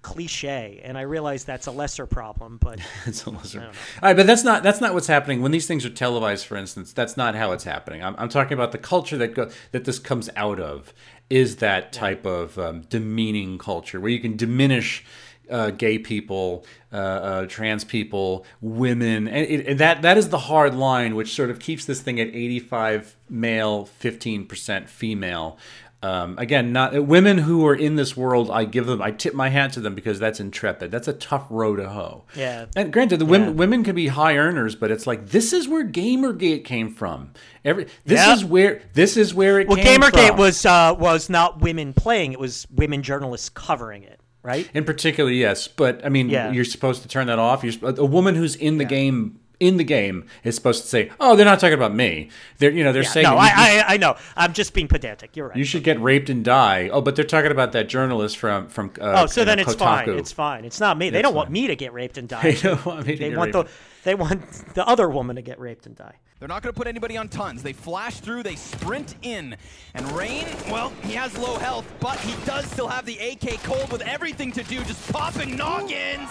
[0.02, 0.82] cliche.
[0.84, 3.62] And I realize that's a lesser problem, but it's a lesser.
[3.62, 3.68] All
[4.02, 6.46] right, but that's not that's not what's happening when these things are televised.
[6.46, 8.04] For instance, that's not how it's happening.
[8.04, 10.94] I'm, I'm talking about the culture that go, that this comes out of
[11.30, 15.06] is that type of um, demeaning culture where you can diminish.
[15.50, 20.38] Uh, gay people, uh, uh, trans people, women, and, it, and that that is the
[20.38, 25.58] hard line, which sort of keeps this thing at 85 male, 15% female.
[26.02, 28.50] Um, again, not women who are in this world.
[28.50, 30.92] I give them, I tip my hat to them because that's intrepid.
[30.92, 32.24] That's a tough row to hoe.
[32.38, 32.68] Yeah.
[32.74, 33.54] And granted, the women Yeah.
[33.56, 37.32] women can be high earners, but it's like this is where GamerGate came from.
[37.66, 40.38] Every this is where this is where it well, came GamerGate from.
[40.38, 44.70] was uh, was not women playing; it was women journalists covering it, right?
[44.74, 45.68] in particular, yes.
[45.68, 46.52] But I mean, Yeah.
[46.52, 47.64] you're supposed to turn that off.
[47.64, 51.36] You're, a woman who's in the game in the game is supposed to say, "Oh,
[51.36, 52.30] they're not talking about me.
[52.60, 54.16] They're you know they're Yeah, saying no, I, I I know.
[54.38, 55.36] I'm just being pedantic.
[55.36, 55.58] You're right.
[55.58, 56.90] you should get raped and die.
[56.94, 58.92] Oh, but they're talking about that journalist from from.
[59.02, 60.08] Uh, Oh, so you know, then it's fine.
[60.12, 60.64] It's fine.
[60.64, 61.10] It's not me.
[61.10, 62.42] They It's don't want me to get raped and die.
[62.42, 63.68] They don't want me to They get want raped.
[63.68, 63.74] the
[64.06, 66.16] they want the other woman to get raped and die.
[66.40, 67.62] They're not going to put anybody on tons.
[67.64, 69.58] They flash through, they sprint in.
[69.94, 73.92] And Rain, well, he has low health, but he does still have the AK cold
[73.92, 76.30] with everything to do, just popping noggins.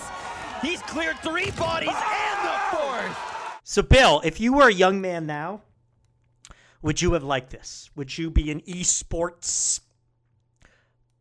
[0.63, 3.19] He's cleared three bodies and the fourth.
[3.65, 5.61] So, Bill, if you were a young man now,
[6.81, 7.91] would you have liked this?
[7.95, 9.81] Would you be an esports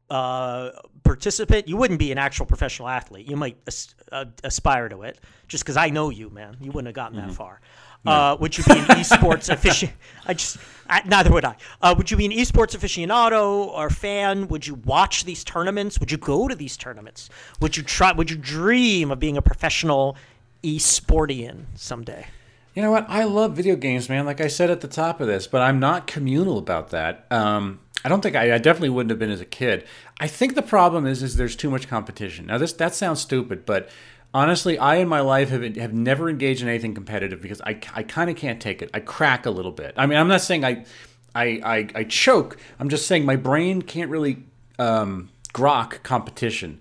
[0.09, 0.69] uh,
[1.03, 1.67] participant?
[1.67, 3.27] You wouldn't be an actual professional athlete.
[3.29, 6.55] You might as- uh, aspire to it, just because I know you, man.
[6.61, 7.59] You wouldn't have gotten that far.
[8.05, 9.91] Uh, would you be an esports aficionado?
[10.25, 10.57] I just
[10.89, 11.55] I, neither would I.
[11.81, 14.47] Uh, would you be an esports aficionado or fan?
[14.47, 15.99] Would you watch these tournaments?
[15.99, 17.29] Would you go to these tournaments?
[17.59, 18.11] Would you try?
[18.11, 20.15] Would you dream of being a professional
[20.63, 22.27] esportian someday?
[22.73, 23.05] You know what?
[23.09, 24.25] I love video games, man.
[24.25, 27.25] Like I said at the top of this, but I'm not communal about that.
[27.31, 29.85] Um, I don't think I, I definitely wouldn't have been as a kid.
[30.19, 32.45] I think the problem is, is there's too much competition.
[32.45, 33.89] Now this that sounds stupid, but
[34.33, 38.03] honestly, I in my life have have never engaged in anything competitive because I, I
[38.03, 38.89] kind of can't take it.
[38.93, 39.93] I crack a little bit.
[39.97, 40.85] I mean, I'm not saying I
[41.33, 42.57] I I, I choke.
[42.79, 44.43] I'm just saying my brain can't really
[44.79, 46.79] um, grok competition.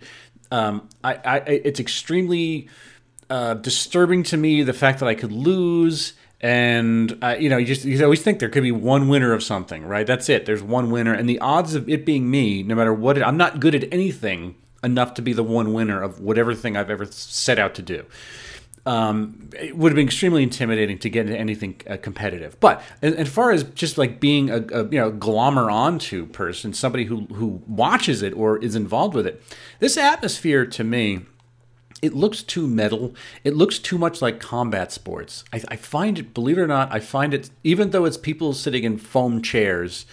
[0.50, 2.68] Um, I, I it's extremely
[3.30, 6.14] uh, disturbing to me the fact that I could lose.
[6.40, 9.42] And uh, you know, you just you always think there could be one winner of
[9.42, 10.06] something, right?
[10.06, 10.44] That's it.
[10.44, 13.38] There's one winner, and the odds of it being me, no matter what, it, I'm
[13.38, 17.06] not good at anything enough to be the one winner of whatever thing I've ever
[17.06, 18.04] set out to do.
[18.84, 22.60] Um, it would have been extremely intimidating to get into anything uh, competitive.
[22.60, 27.04] But as, far as just like being a, a you know glommer onto person, somebody
[27.04, 29.42] who who watches it or is involved with it,
[29.80, 31.22] this atmosphere to me
[32.02, 33.14] it looks too metal.
[33.42, 35.44] It looks too much like combat sports.
[35.52, 38.52] I, I, find it, believe it or not, I find it, even though it's people
[38.52, 40.04] sitting in foam chairs,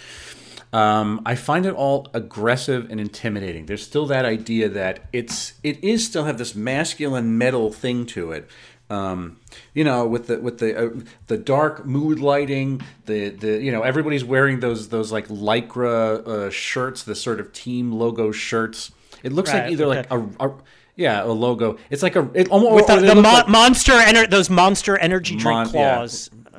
[0.74, 3.68] um, I find it all aggressive and intimidating.
[3.68, 8.32] There's still that idea that it's, it is still have this masculine metal thing to
[8.32, 8.50] it.
[8.90, 9.38] Um,
[9.74, 10.90] you know, with the with the uh,
[11.28, 16.50] the dark mood lighting, the the you know everybody's wearing those those like lycra uh,
[16.52, 18.92] shirts, the sort of team logo shirts.
[19.24, 20.54] It looks Right, like either like a, a
[20.96, 21.78] yeah, a logo.
[21.90, 25.38] It's like a it almost With the, the mon- like monster ener- those monster energy
[25.38, 26.08] drink Mon- yeah.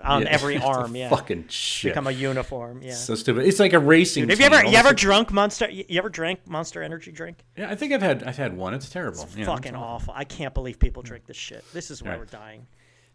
[0.04, 0.28] On Yeah.
[0.28, 0.94] every arm.
[0.94, 1.92] Yeah, fucking shit.
[1.92, 2.80] become a uniform.
[2.82, 2.94] Yeah.
[2.94, 3.46] so stupid.
[3.46, 4.28] It's like a racing.
[4.28, 5.70] Have you ever you ever almost drunk monster?
[5.70, 7.38] You ever drank Monster Energy drink?
[7.56, 8.74] yeah, I think I've had I've had one.
[8.74, 9.26] It's terrible.
[9.36, 10.14] Yeah, Fucking it's awful.
[10.16, 11.08] I can't believe people hmm.
[11.08, 11.64] drink this shit.
[11.72, 12.18] This is why Right.
[12.18, 12.66] we're dying.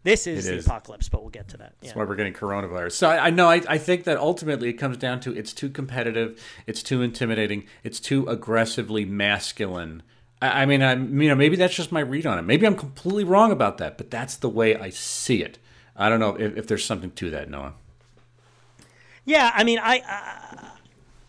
[0.02, 0.66] This is It the is.
[0.66, 1.74] apocalypse, but we'll get to that.
[1.80, 1.88] Yeah.
[1.88, 2.92] That's why we're getting coronavirus.
[2.92, 5.68] So I, I know I, I think that ultimately it comes down to it's too
[5.68, 10.02] competitive, it's too intimidating, it's too aggressively masculine.
[10.40, 12.42] I, I mean, I you know maybe that's just my read on it.
[12.42, 15.58] Maybe I'm completely wrong about that, but that's the way I see it.
[16.00, 17.74] I don't know if, if there's something to that, Noah.
[19.26, 20.70] Yeah, I mean, I, I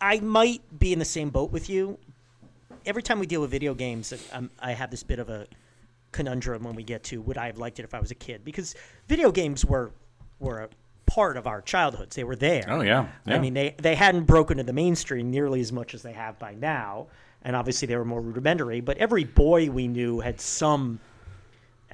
[0.00, 1.98] I might be in the same boat with you.
[2.86, 5.46] Every time we deal with video games, um, I have this bit of a
[6.10, 8.44] conundrum when we get to would I have liked it if I was a kid?
[8.44, 8.74] Because
[9.06, 9.92] video games were
[10.40, 10.68] were a
[11.04, 12.16] part of our childhoods.
[12.16, 12.64] They were there.
[12.68, 16.02] Oh yeah, I mean, they they hadn't broken into the mainstream nearly as much as
[16.02, 17.08] they have by now,
[17.42, 18.80] and obviously they were more rudimentary.
[18.80, 20.98] But every boy we knew had some.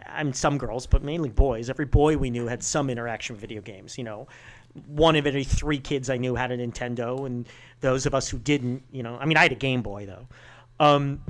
[0.06, 1.70] I mean, some girls, but mainly boys.
[1.70, 3.98] Every boy we knew had some interaction with video games.
[3.98, 4.28] You know,
[4.86, 7.48] one of every three kids I knew had a Nintendo, and
[7.80, 10.26] those of us who didn't, you know, I mean, I had a Game Boy though.
[10.80, 11.20] Um,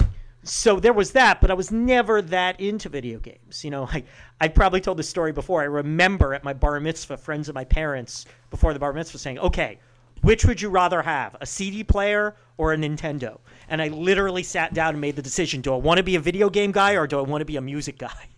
[0.44, 3.64] so there was that, but I was never that into video games.
[3.64, 4.04] You know, I
[4.40, 5.60] I probably told this story before.
[5.60, 9.38] I remember at my bar mitzvah, friends of my parents before the bar mitzvah saying,
[9.38, 9.78] "Okay,
[10.22, 14.74] which would you rather have, a CD player or a Nintendo?" And I literally sat
[14.74, 17.06] down and made the decision: Do I want to be a video game guy or
[17.06, 18.28] do I want to be a music guy?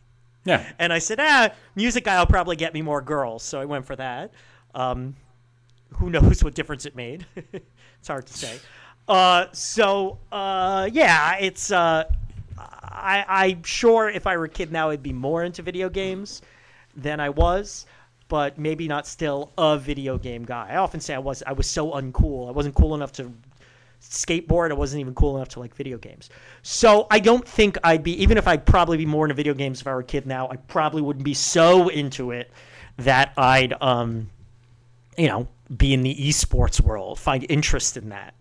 [0.44, 0.72] Yeah.
[0.79, 3.42] And I said, ah, music guy will probably get me more girls.
[3.42, 4.33] So I went for that.
[4.74, 5.16] Um,
[5.94, 7.26] who knows what difference it made?
[7.53, 8.59] it's hard to say.
[9.09, 11.70] Uh, so, uh, yeah, it's.
[11.70, 12.05] Uh,
[12.59, 16.42] I, I'm sure if I were a kid now, I'd be more into video games
[16.94, 17.87] than I was,
[18.29, 20.68] but maybe not still a video game guy.
[20.70, 21.42] I often say I was.
[21.46, 22.48] I was so uncool.
[22.48, 23.33] I wasn't cool enough to
[24.00, 24.70] skateboard.
[24.70, 26.30] I wasn't even cool enough to like video games.
[26.62, 29.80] So I don't think I'd be, even if I'd probably be more into video games
[29.80, 32.50] if I were a kid now, I probably wouldn't be so into it
[32.98, 34.30] that I'd, um,
[35.16, 38.34] you know, be in the esports world, find interest in that.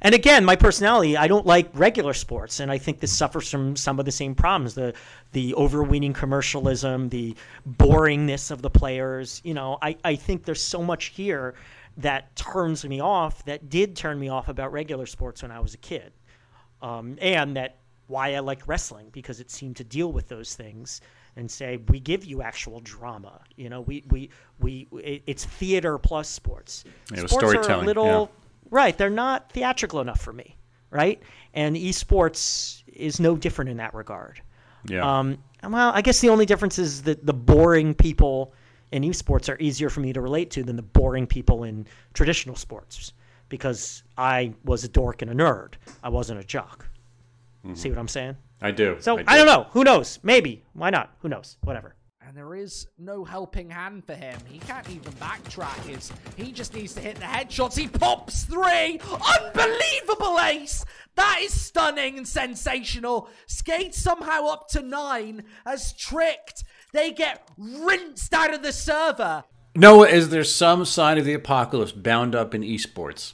[0.00, 3.74] And again, my personality, I don't like regular sports, and I think this suffers from
[3.74, 4.92] some of the same problems the
[5.32, 7.34] the overweening commercialism, the
[7.66, 9.40] boringness of the players.
[9.44, 11.54] You know, I, I think there's so much here
[11.96, 15.74] that turns me off, that did turn me off about regular sports when I was
[15.74, 16.12] a kid.
[16.82, 21.00] Um, and that why I like wrestling, because it seemed to deal with those things
[21.36, 23.40] and say, we give you actual drama.
[23.56, 26.84] You know, we, we, we, it- it's theater plus sports.
[27.12, 28.66] It was sports are a storytelling, little, yeah.
[28.70, 30.56] right, they're not theatrical enough for me,
[30.90, 31.22] right?
[31.54, 34.42] And esports is no different in that regard.
[34.86, 35.18] Yeah.
[35.18, 38.52] Um, well, I guess the only difference is that the boring people
[38.94, 42.54] in esports are easier for me to relate to than the boring people in traditional
[42.54, 43.12] sports
[43.48, 45.74] because I was a dork and a nerd.
[46.04, 46.86] I wasn't a jock.
[47.66, 47.74] Mm-hmm.
[47.74, 48.36] See what I'm saying?
[48.62, 48.96] I do.
[49.00, 49.24] So do.
[49.26, 49.66] I don't know.
[49.72, 50.20] Who knows?
[50.22, 50.62] Maybe.
[50.74, 51.12] Why not?
[51.22, 51.56] Who knows?
[51.64, 51.96] Whatever.
[52.26, 54.38] And there is no helping hand for him.
[54.48, 55.76] He can't even backtrack.
[55.86, 57.76] His, he just needs to hit the headshots.
[57.76, 59.00] He pops three.
[59.40, 60.84] Unbelievable ace.
[61.16, 63.28] That is stunning and sensational.
[63.46, 66.62] Skate somehow up to nine as tricked.
[66.94, 69.42] They get rinsed out of the server.
[69.74, 73.32] Noah, is there some sign of the apocalypse bound up in esports?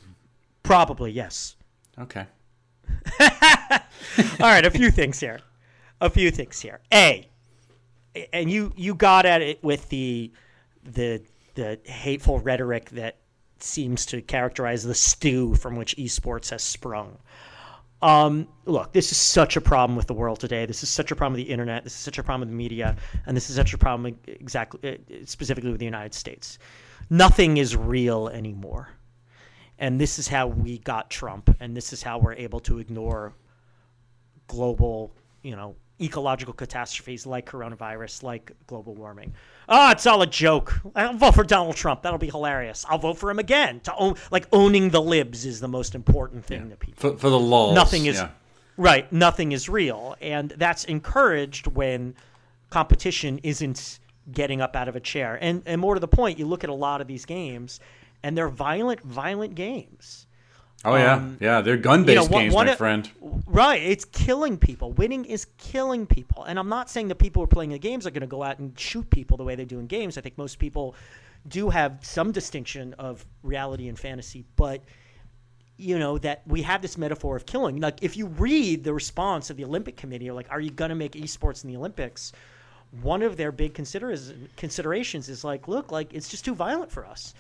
[0.62, 1.56] Probably yes.
[1.98, 2.24] Okay.
[3.20, 3.28] All
[4.40, 5.40] right, a few things here.
[6.00, 6.80] A few things here.
[6.90, 7.28] A,
[8.32, 10.32] and you you got at it with the
[10.82, 11.22] the
[11.54, 13.18] the hateful rhetoric that
[13.58, 17.18] seems to characterize the stew from which esports has sprung.
[18.03, 20.64] Um, look, this is such a problem with the world today.
[20.64, 21.84] This is such a problem with the internet.
[21.84, 22.96] This is such a problem with the media,
[23.26, 26.59] and this is such a problem exactly specifically with the United States.
[27.11, 28.88] Nothing is real anymore,
[29.78, 33.34] and this is how we got Trump, and this is how we're able to ignore
[34.46, 39.32] global, you know, ecological catastrophes like coronavirus, like global warming.
[39.68, 40.80] Oh, it's all a joke.
[40.94, 42.03] I'll vote for Donald Trump.
[42.03, 42.84] That'll be hilarious.
[42.88, 43.80] I'll vote for him again.
[43.80, 47.12] To own, like owning the libs is the most important thing to people.
[47.12, 47.74] For, for the lulls.
[47.74, 48.30] Nothing is yeah.
[48.76, 49.11] right.
[49.12, 52.14] Nothing is real, and that's encouraged when
[52.70, 54.01] competition isn't
[54.32, 55.38] getting up out of a chair.
[55.40, 57.80] And and more to the point, you look at a lot of these games,
[58.22, 60.26] and they're violent, violent games.
[60.85, 61.61] Oh yeah, Um, yeah.
[61.61, 63.11] They're gun-based you know, one- games, one my friend.
[63.47, 64.93] Right, it's killing people.
[64.93, 66.45] Winning is killing people.
[66.45, 68.43] And I'm not saying the people who are playing the games are going to go
[68.43, 70.16] out and shoot people the way they do in games.
[70.16, 70.95] I think most people
[71.49, 74.83] do have some distinction of reality and fantasy, but
[75.76, 77.81] you know that we have this metaphor of killing.
[77.81, 80.95] Like if you read the response of the Olympic Committee, like, are you going to
[80.95, 82.33] make esports in the Olympics?
[83.03, 87.07] One of their big considers considerations is like, look, like it's just too violent for
[87.07, 87.35] us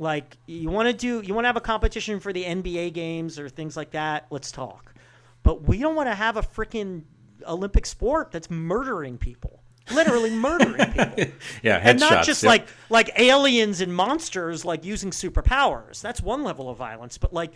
[0.00, 3.38] like you want to do you want to have a competition for the NBA games
[3.38, 4.94] or things like that let's talk.
[5.42, 7.02] But we don't want to have a freaking
[7.46, 9.62] Olympic sport that's murdering people.
[9.92, 11.32] Literally murdering people.
[11.62, 11.84] Yeah, headshots.
[11.84, 12.48] and not just yep.
[12.48, 16.00] like like aliens and monsters like using superpowers.
[16.00, 17.18] That's one level of violence.
[17.18, 17.52] But like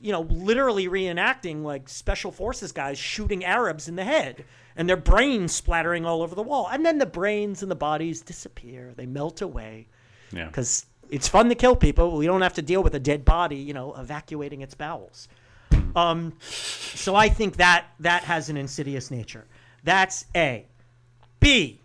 [0.00, 4.44] you know literally reenacting like special forces guys shooting arabs in the head
[4.74, 6.68] and their brains splattering all over the wall.
[6.68, 8.92] And then the brains and the bodies disappear.
[8.96, 9.86] They melt away.
[10.32, 10.46] Yeah.
[10.46, 12.16] because it's fun to kill people.
[12.16, 15.28] We don't have to deal with a dead body, you know, evacuating its bowels.
[15.96, 19.46] Um, so I think that that has an insidious nature.
[19.82, 20.66] That's A.
[21.40, 21.80] B.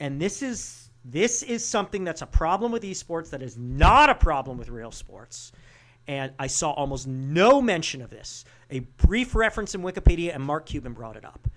[0.00, 4.14] And this is this is something that's a problem with esports that is not a
[4.14, 5.52] problem with real sports.
[6.06, 8.44] And I saw almost no mention of this.
[8.70, 11.48] A brief reference in Wikipedia, and Mark Cuban brought it up.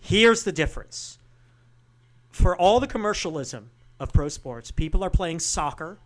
[0.00, 1.18] Here's the difference.
[2.30, 5.98] For all the commercialism of pro sports, people are playing soccer,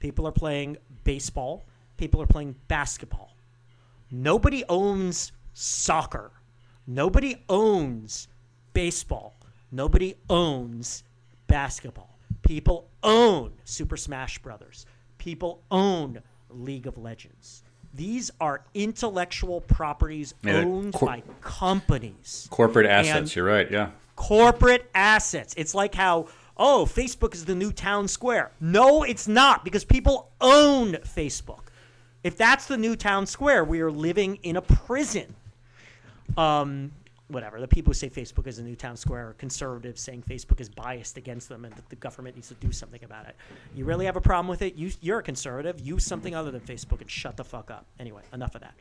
[0.00, 1.64] people are playing baseball,
[1.96, 3.36] people are playing basketball.
[4.10, 6.32] Nobody owns soccer.
[6.86, 8.26] Nobody owns
[8.72, 9.36] baseball.
[9.70, 11.04] Nobody owns
[11.46, 12.18] basketball.
[12.42, 14.86] People own Super Smash Brothers.
[15.18, 17.62] People own League of Legends.
[17.94, 23.18] These are intellectual properties Yeah, owned cor- by companies Corporate assets.
[23.18, 23.70] and- you're right.
[23.70, 23.90] Yeah.
[24.16, 25.54] corporate assets.
[25.56, 26.26] It's like how,
[26.60, 28.52] oh, Facebook is the new town square.
[28.60, 31.62] No, it's not because people own Facebook.
[32.22, 35.34] If that's the new town square, we are living in a prison.
[36.36, 36.92] Um,
[37.28, 37.60] whatever.
[37.60, 40.68] The people who say Facebook is a new town square are conservatives saying Facebook is
[40.68, 43.36] biased against them and that the government needs to do something about it.
[43.74, 44.74] You really have a problem with it?
[44.74, 45.80] You, you're a conservative.
[45.80, 47.86] Use something other than Facebook and shut the fuck up.
[47.98, 48.74] Anyway, enough of that.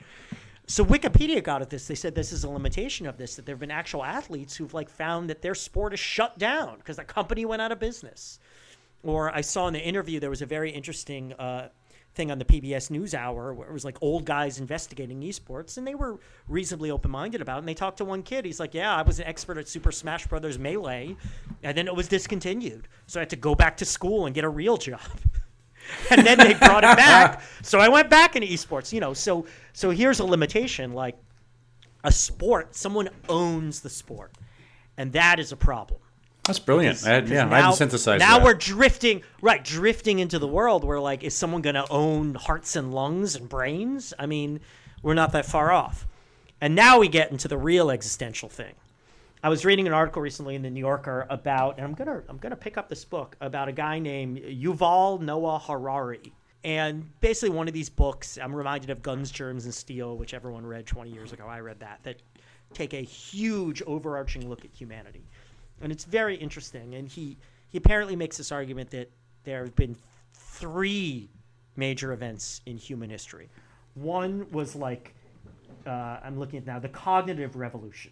[0.70, 1.88] So Wikipedia got at this.
[1.88, 4.72] They said this is a limitation of this that there have been actual athletes who've
[4.72, 8.39] like found that their sport is shut down because the company went out of business.
[9.01, 11.70] Or I saw in the interview there was a very interesting uh,
[12.13, 15.95] thing on the PBS NewsHour where it was like old guys investigating esports, and they
[15.95, 17.59] were reasonably open minded about it.
[17.59, 18.45] And they talked to one kid.
[18.45, 21.17] He's like, "Yeah, I was an expert at Super Smash Brothers Melee,
[21.63, 24.43] and then it was discontinued, so I had to go back to school and get
[24.43, 25.01] a real job."
[26.10, 27.42] and then they brought it back.
[27.62, 28.94] So I went back into esports.
[28.94, 31.18] You know, so so here's a limitation: like
[32.04, 34.32] a sport, someone owns the sport,
[34.98, 36.00] and that is a problem.
[36.46, 37.06] That's brilliant.
[37.06, 38.46] I had, yeah, I now- hadn't synthesized Now that.
[38.46, 39.64] we're drifting, right?
[39.64, 43.48] Drifting into the world where, like, is someone going to own hearts and lungs and
[43.48, 44.14] brains?
[44.18, 44.62] I mean,
[45.04, 46.08] we're not that far off.
[46.60, 48.74] And now we get into the real existential thing.
[49.42, 52.38] I was reading an article recently in the New Yorker about, and I'm gonna I'm
[52.38, 56.34] gonna pick up this book about a guy named Yuval Noah Harari.
[56.66, 60.66] And basically, one of these books, I'm reminded of Guns, Germs, and Steel, which everyone
[60.66, 61.48] read 20 years ago.
[61.48, 62.00] I read that.
[62.04, 62.22] That
[62.74, 65.24] take a huge overarching look at humanity
[65.82, 66.96] and it's very interesting.
[66.96, 67.38] And he
[67.70, 69.12] he apparently makes this argument that
[69.44, 69.96] there have been
[70.34, 71.30] three
[71.76, 73.50] major events in human history.
[73.94, 75.14] One was like,
[75.86, 78.12] uh, I'm looking at now, the cognitive revolution,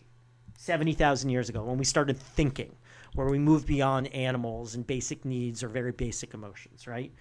[0.58, 2.76] 70,000 years ago, when we started thinking,
[3.14, 7.12] where we moved beyond animals and basic needs or very basic emotions, right?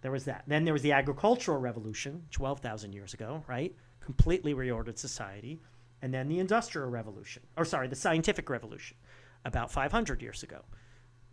[0.00, 0.42] There was that.
[0.46, 3.74] Then there was the agricultural revolution, 12,000 years ago, right?
[4.00, 5.60] Completely reordered society.
[6.02, 8.96] And then the industrial revolution, or sorry, the scientific revolution,
[9.44, 10.62] about 500 years ago,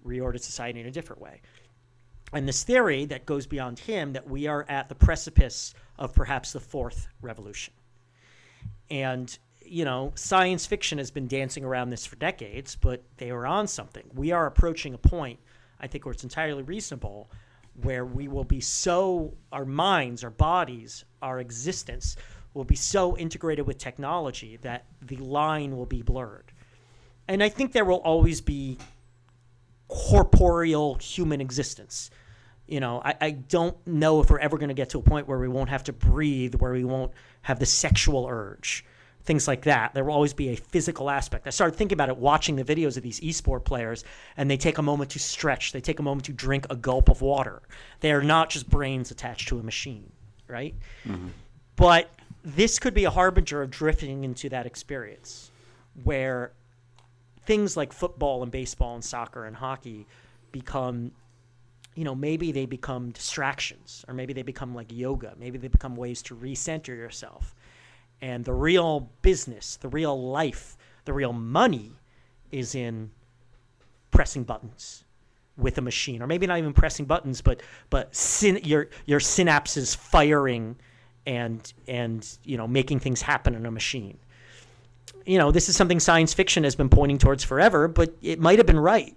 [0.06, 1.42] reordered society in a different way.
[2.32, 6.54] And this theory that goes beyond him that we are at the precipice of perhaps
[6.54, 7.74] the fourth revolution.
[8.92, 9.36] And,
[9.70, 13.68] you know, science fiction has been dancing around this for decades, but they were on
[13.68, 14.04] something.
[14.14, 15.40] We are approaching a point,
[15.80, 17.30] I think, where it's entirely reasonable
[17.84, 22.16] where we will be so, our minds, our bodies, our existence
[22.54, 26.52] will be so integrated with technology that the line will be blurred.
[27.28, 28.78] And I think there will always be
[29.88, 32.10] corporeal human existence.
[32.68, 35.28] You know, I, I don't know if we're ever going to get to a point
[35.28, 37.12] where we won't have to breathe, where we won't
[37.44, 38.86] have the sexual urge,
[39.24, 39.94] things like that.
[39.94, 41.46] There will always be a physical aspect.
[41.46, 44.04] I started thinking about it watching the videos of these esport players,
[44.38, 47.10] and they take a moment to stretch, they take a moment to drink a gulp
[47.10, 47.62] of water.
[48.00, 50.12] They are not just brains attached to a machine,
[50.48, 50.74] right?
[51.06, 51.28] Mm-hmm.
[51.76, 52.10] But
[52.44, 55.52] this could be a harbinger of drifting into that experience
[56.04, 56.54] where
[57.46, 60.08] things like football and baseball and soccer and hockey
[60.52, 61.12] become
[61.96, 65.96] you know maybe they become distractions or maybe they become like yoga maybe they become
[65.96, 67.56] ways to recenter yourself
[68.22, 71.94] and the real business the real life the real money
[72.52, 73.12] is in
[74.12, 75.04] pressing buttons
[75.58, 79.96] with a machine or maybe not even pressing buttons but but syn- your your synapses
[79.96, 80.76] firing
[81.26, 84.18] and and you know making things happen in a machine
[85.26, 88.58] you know, this is something science fiction has been pointing towards forever, but it might
[88.58, 89.16] have been right.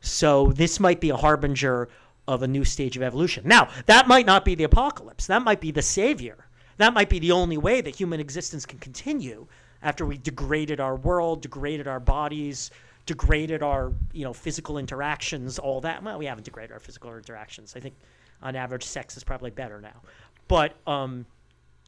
[0.00, 1.88] So this might be a harbinger
[2.28, 3.42] of a new stage of evolution.
[3.46, 5.26] Now, that might not be the apocalypse.
[5.26, 6.46] That might be the savior.
[6.80, 9.46] That might be the only way that human existence can continue
[9.82, 12.70] after we degraded our world, degraded our bodies,
[13.04, 16.02] degraded our, you know, physical interactions, all that.
[16.02, 17.76] Well, we haven't degraded our physical interactions.
[17.76, 17.96] I think
[18.40, 20.00] on average sex is probably better now.
[20.48, 21.26] But um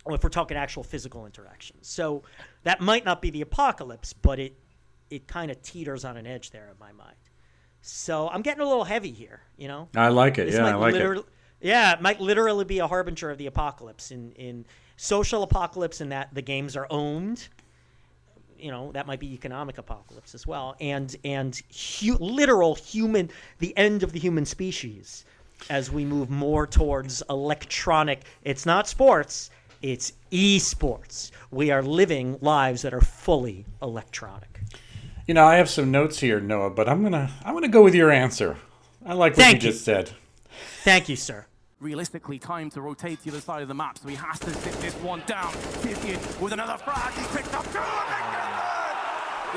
[0.08, 1.88] if we're talking actual physical interactions.
[1.88, 2.22] So
[2.64, 4.52] that might not be the apocalypse, but it
[5.08, 7.16] it kind of teeters on an edge there in my mind.
[7.80, 9.88] So I'm getting a little heavy here, you know.
[9.96, 10.46] I like it.
[10.46, 11.24] This yeah, I like it.
[11.62, 14.66] Yeah, it might literally be a harbinger of the apocalypse in in
[15.02, 17.48] social apocalypse in that the games are owned.
[18.56, 21.60] You know, that might be economic apocalypse as well, and and
[22.00, 25.24] hu- literal human the end of the human species
[25.68, 28.22] as we move more towards electronic.
[28.44, 29.50] It's not sports.
[29.82, 31.32] It's esports.
[31.50, 34.60] We are living lives that are fully electronic.
[35.26, 37.96] You know, I have some notes here, Noah, but I'm gonna I'm gonna go with
[37.96, 38.56] your answer.
[39.04, 39.72] I like what Thank you you.
[39.72, 40.12] just said.
[40.84, 41.46] Thank you, sir.
[41.82, 44.50] Realistically time to rotate to the other side of the map, so he has to
[44.50, 45.52] sit this one down.
[45.82, 47.78] Vivian with another frag, he picked up two.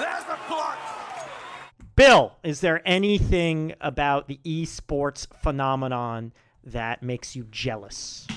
[0.01, 0.77] There's the clutch.
[1.95, 8.27] Bill, is there anything about the esports phenomenon that makes you jealous?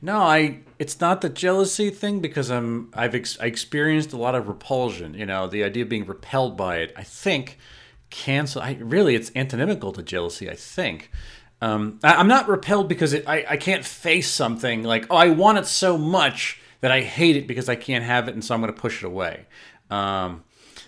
[0.00, 0.60] No, I.
[0.78, 2.90] It's not the jealousy thing because I'm.
[2.92, 5.14] I've ex- I experienced a lot of repulsion.
[5.14, 6.92] You know, the idea of being repelled by it.
[6.96, 7.58] I think
[8.10, 8.62] cancel.
[8.62, 10.50] I really, it's antonymical to jealousy.
[10.50, 11.10] I think.
[11.62, 15.28] Um, I, I'm not repelled because it, I I can't face something like oh I
[15.30, 18.52] want it so much that I hate it because I can't have it and so
[18.52, 19.46] I'm going to push it away.
[19.88, 20.42] Um,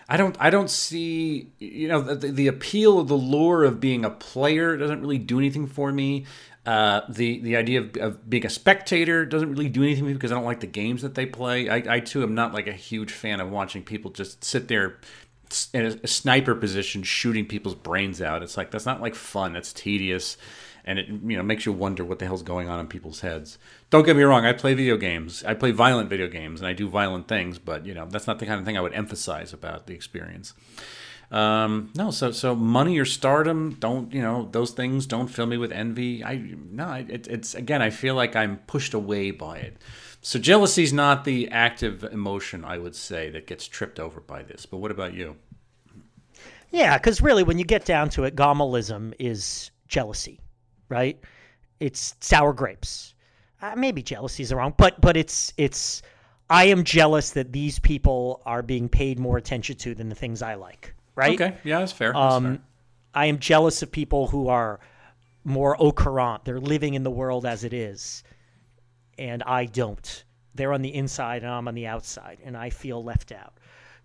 [0.09, 4.05] I don't I don't see you know the, the appeal of the lure of being
[4.05, 6.27] a player doesn't really do anything for me.
[6.67, 10.15] Uh, the the idea of, of being a spectator doesn't really do anything for me
[10.15, 11.69] because I don't like the games that they play.
[11.69, 14.99] I, I too am not like a huge fan of watching people just sit there
[15.73, 18.43] in a, a sniper position shooting people's brains out.
[18.43, 19.57] It's like that's not like fun.
[19.57, 20.37] It's tedious,
[20.85, 23.59] and it you know makes you wonder what the hell's going on in people's heads.
[23.91, 24.45] Don't get me wrong.
[24.45, 25.45] I play video games.
[25.45, 27.59] I play violent video games, and I do violent things.
[27.59, 30.55] But you know that's not the kind of thing I would emphasize about the experience.
[31.31, 35.57] Um, no, so so money or stardom don't you know those things don't fill me
[35.57, 36.23] with envy.
[36.25, 36.37] I
[36.71, 39.77] no, it, it's again I feel like I'm pushed away by it.
[40.21, 44.43] So jealousy is not the active emotion I would say that gets tripped over by
[44.43, 44.65] this.
[44.65, 45.37] But what about you?
[46.75, 50.41] Yeah, because really, when you get down to it, Gomalism is jealousy,
[50.89, 51.21] right?
[51.79, 53.15] It's sour grapes.
[53.63, 56.03] Uh, maybe jealousy is wrong, but but it's it's.
[56.51, 60.43] I am jealous that these people are being paid more attention to than the things
[60.43, 61.41] I like, right?
[61.41, 62.13] Okay, yeah, that's fair.
[62.13, 62.51] That's fair.
[62.51, 62.63] Um,
[63.15, 64.81] I am jealous of people who are
[65.45, 66.45] more au courant.
[66.45, 68.25] They're living in the world as it is,
[69.17, 70.25] and I don't.
[70.57, 73.55] They're on the inside and I'm on the outside, and I feel left out.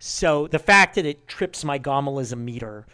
[0.00, 2.86] So the fact that it trips my Gomalism meter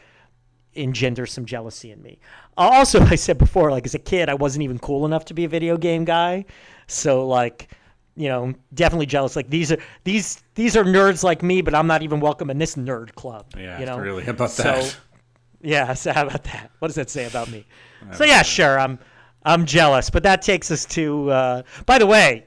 [0.75, 2.19] engenders some jealousy in me.
[2.57, 5.45] Also, I said before, like as a kid, I wasn't even cool enough to be
[5.45, 6.45] a video game guy.
[6.89, 7.71] So like,
[8.17, 9.37] you know, definitely jealous.
[9.37, 12.59] Like these are these these are nerds like me, but I'm not even welcome in
[12.59, 13.47] this nerd club.
[13.57, 14.25] Yeah, you know, really.
[14.25, 14.97] How about So, that?
[15.63, 16.73] yeah, so how about that?
[16.81, 17.65] What does that say about me?
[18.13, 18.99] So yeah, sure, I'm
[19.45, 21.31] I'm jealous, but that takes us to.
[21.31, 22.47] Uh, by the way,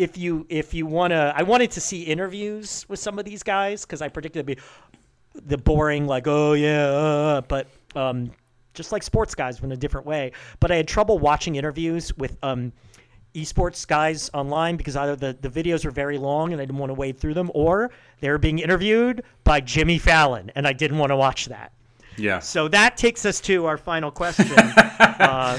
[0.00, 3.84] if you if you wanna, I wanted to see interviews with some of these guys
[3.84, 4.62] because I predicted it'd be
[5.46, 8.30] the boring like oh yeah, uh, but um,
[8.74, 10.32] just like sports guys in a different way.
[10.58, 12.72] But I had trouble watching interviews with um,
[13.34, 16.90] esports guys online because either the, the videos were very long and I didn't want
[16.90, 17.90] to wade through them, or
[18.20, 21.72] they were being interviewed by Jimmy Fallon and I didn't want to watch that.
[22.16, 22.40] Yeah.
[22.40, 24.50] So that takes us to our final question.
[24.58, 25.58] uh,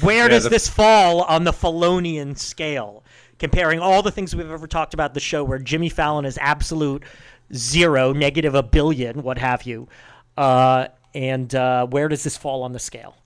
[0.00, 3.01] where does the- this fall on the Fallonian scale?
[3.42, 7.02] Comparing all the things we've ever talked about the show, where Jimmy Fallon is absolute
[7.52, 9.88] zero, negative a billion, what have you.
[10.36, 13.16] Uh, and uh, where does this fall on the scale?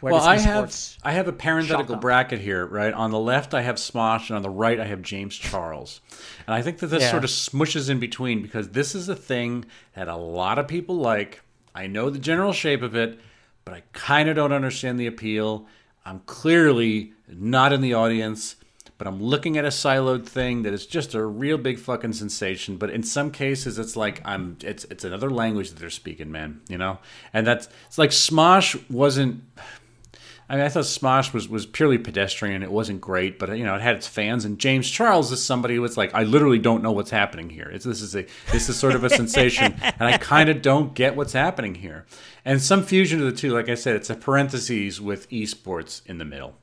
[0.00, 2.94] Where Well, I have I have a parenthetical bracket here, right?
[2.94, 6.00] On the left, I have Smosh, and on the right, I have James Charles.
[6.46, 7.10] And I think that this Yeah.
[7.10, 10.96] sort of smushes in between because this is a thing that a lot of people
[10.96, 11.42] like.
[11.74, 13.20] I know the general shape of it,
[13.66, 15.66] but I kind of don't understand the appeal.
[16.06, 18.56] I'm clearly not in the audience,
[19.00, 22.76] but I'm looking at a siloed thing that is just a real big fucking sensation.
[22.76, 26.60] But in some cases, it's like I'm it's it's another language that they're speaking, man.
[26.68, 26.98] You know,
[27.32, 29.42] and that's it's like Smosh wasn't.
[30.50, 32.62] I mean, I thought Smosh was, was purely pedestrian.
[32.62, 34.44] It wasn't great, but you know, it had its fans.
[34.44, 37.70] And James Charles is somebody who was like, I literally don't know what's happening here.
[37.72, 40.92] It's, this is a this is sort of a sensation, and I kind of don't
[40.92, 42.04] get what's happening here.
[42.44, 46.18] And some fusion of the two, like I said, it's a parentheses with esports in
[46.18, 46.59] the middle.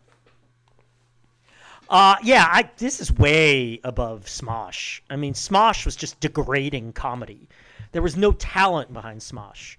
[1.90, 5.02] Uh, yeah, I, this is way above Smosh.
[5.10, 7.48] I mean, Smosh was just degrading comedy.
[7.92, 9.78] There was no talent behind Smosh.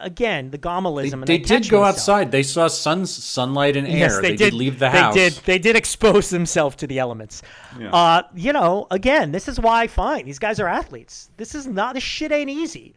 [0.00, 1.24] Again, the Gamalism.
[1.24, 1.96] They, and they did go myself.
[1.96, 2.30] outside.
[2.30, 3.96] They saw sun, sunlight and air.
[3.96, 5.12] Yes, they, did, leave the house.
[5.12, 5.38] They did.
[5.44, 7.42] They did expose themselves to the elements.
[7.80, 10.24] Uh, you know, again, this is why fine.
[10.24, 11.30] These guys are athletes.
[11.36, 11.94] This is not.
[11.94, 12.94] This shit ain't easy.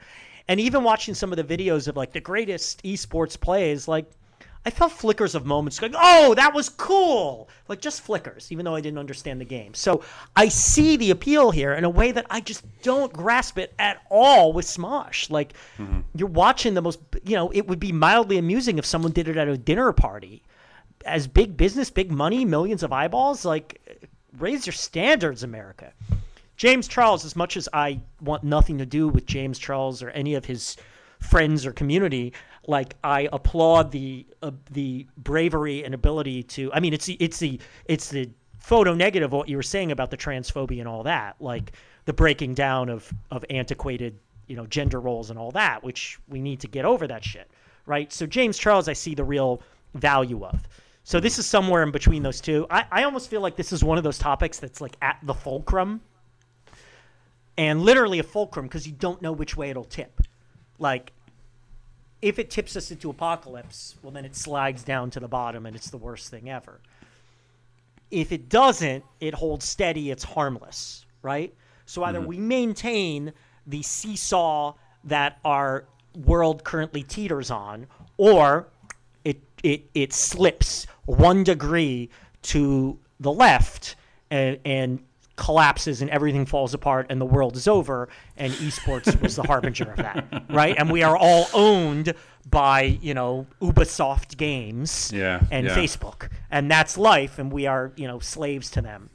[0.47, 4.05] And even watching some of the videos of like the greatest esports plays, like
[4.65, 8.75] I felt flickers of moments going, "Oh, that was cool!" Like just flickers, even though
[8.75, 9.73] I didn't understand the game.
[9.73, 10.03] So
[10.35, 14.01] I see the appeal here in a way that I just don't grasp it at
[14.09, 15.31] all with Smosh.
[15.31, 16.01] Like mm-hmm.
[16.15, 19.37] you're watching the most, you know, it would be mildly amusing if someone did it
[19.37, 20.43] at a dinner party
[21.05, 23.81] as big business, big money, millions of eyeballs, like
[24.37, 25.93] raise your standards, America.
[26.55, 30.35] James Charles, as much as I want nothing to do with James Charles or any
[30.35, 30.77] of his
[31.19, 32.33] friends or community,
[32.67, 36.71] like I applaud the uh, the bravery and ability to.
[36.73, 39.91] I mean, it's the it's the it's the photo negative of what you were saying
[39.91, 41.73] about the transphobia and all that, like
[42.05, 46.41] the breaking down of of antiquated you know gender roles and all that, which we
[46.41, 47.49] need to get over that shit,
[47.85, 48.11] right?
[48.13, 49.61] So James Charles, I see the real
[49.95, 50.67] value of.
[51.03, 52.67] So this is somewhere in between those two.
[52.69, 55.33] I, I almost feel like this is one of those topics that's like at the
[55.33, 56.01] fulcrum,
[57.57, 60.21] and literally a fulcrum because you don't know which way it'll tip.
[60.77, 61.11] Like,
[62.21, 65.75] if it tips us into apocalypse, well, then it slides down to the bottom and
[65.75, 66.79] it's the worst thing ever.
[68.11, 71.53] If it doesn't, it holds steady, it's harmless, right?
[71.85, 72.27] So either mm-hmm.
[72.27, 73.33] we maintain
[73.65, 75.85] the seesaw that our
[76.25, 78.67] world currently teeters on, or
[79.23, 82.09] it it it slips one degree
[82.43, 83.95] to the left
[84.29, 85.03] and and
[85.47, 87.97] collapses and everything falls apart and the world is over
[88.37, 90.75] and esports was the harbinger of that right?
[90.77, 92.13] And we are all owned
[92.49, 95.75] by you know ubisoft games Yeah, and yeah.
[95.75, 96.29] facebook.
[96.51, 99.09] And that's life and we are you know slaves to them.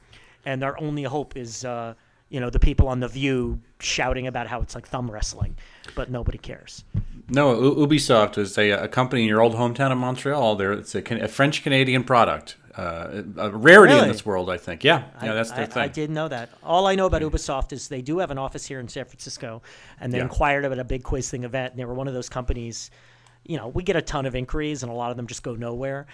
[0.44, 1.94] And our only hope is uh,
[2.28, 5.56] you know the people on the view shouting about how it's like thumb wrestling
[5.94, 6.84] but nobody cares.
[7.28, 10.56] No, U- Ubisoft is a, a company in your old hometown of Montreal.
[10.56, 14.50] There, it's a, a French Canadian product, uh, a rarity in this world.
[14.50, 14.84] I think.
[14.84, 15.82] Yeah, yeah, that's their I, thing.
[15.82, 16.50] I didn't know that.
[16.62, 19.62] All I know about Ubisoft is they do have an office here in San Francisco,
[20.00, 20.24] and they Yeah.
[20.24, 22.90] inquired about a big quiz thing event, and they were one of those companies.
[23.44, 25.54] You know, we get a ton of inquiries, and a lot of them just go
[25.54, 26.06] nowhere.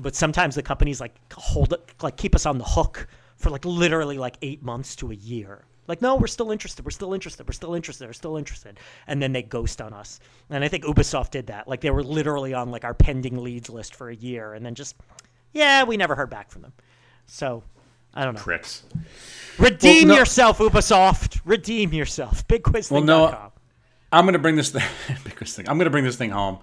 [0.00, 3.64] But sometimes the companies like hold it, like keep us on the hook for like
[3.64, 5.64] literally like eight months to a year.
[5.86, 6.84] Like, no, we're still interested.
[6.84, 7.48] We're still interested.
[7.48, 8.06] We're still interested.
[8.06, 8.78] We're still interested.
[9.06, 10.20] And then they ghost on us.
[10.50, 11.66] And I think Ubisoft did that.
[11.66, 14.74] Like, they were literally on like our pending leads list for a year, and then
[14.74, 14.96] just,
[15.52, 16.72] yeah, we never heard back from them.
[17.26, 17.62] So,
[18.14, 18.40] I don't know.
[18.40, 18.84] Pricks.
[19.58, 21.40] Redeem Well, no- yourself, Ubisoft.
[21.44, 22.46] Redeem yourself.
[22.48, 23.06] BigQuizthing.com.
[23.06, 23.52] Well, no,
[24.12, 24.82] I'm going to bring this thing.
[25.24, 25.68] biggest thing.
[25.68, 26.58] I'm going to bring this thing home.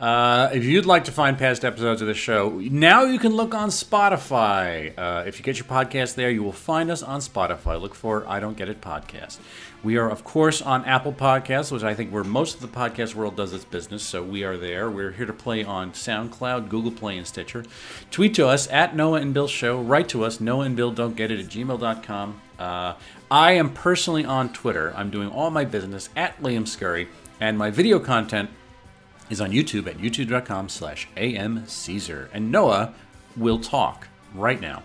[0.00, 3.54] Uh, if you'd like to find past episodes of the show, now you can look
[3.54, 4.94] on Spotify.
[4.96, 7.78] Uh, if you get your podcast there, you will find us on Spotify.
[7.78, 9.36] Look for I Don't Get It podcast.
[9.82, 13.14] We are, of course, on Apple Podcasts, which I think where most of the podcast
[13.14, 14.02] world does its business.
[14.02, 14.90] So we are there.
[14.90, 17.66] We're here to play on SoundCloud, Google Play, and Stitcher.
[18.10, 19.82] Tweet to us at Noah and Bill Show.
[19.82, 22.40] Write to us, Noah and Bill Don't Get It at gmail.com.
[22.58, 22.94] Uh,
[23.30, 24.94] I am personally on Twitter.
[24.96, 28.48] I'm doing all my business at Liam Scurry, and my video content
[29.30, 32.28] is on YouTube at youtube.com slash amcaesar.
[32.32, 32.92] And Noah
[33.36, 34.82] will talk right now.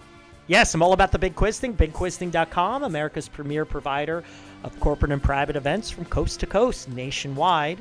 [0.47, 1.73] Yes, I'm all about the Big Quiz Thing.
[1.73, 4.23] BigQuizThing.com, America's premier provider
[4.63, 7.79] of corporate and private events from coast to coast nationwide.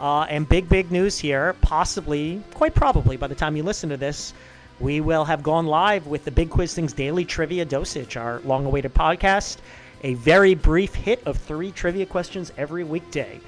[0.00, 1.54] Uh, and big, big news here.
[1.60, 4.32] Possibly, quite probably, by the time you listen to this,
[4.80, 8.66] we will have gone live with the Big Quiz Thing's daily trivia dosage, our long
[8.66, 9.58] awaited podcast.
[10.02, 13.40] A very brief hit of three trivia questions every weekday.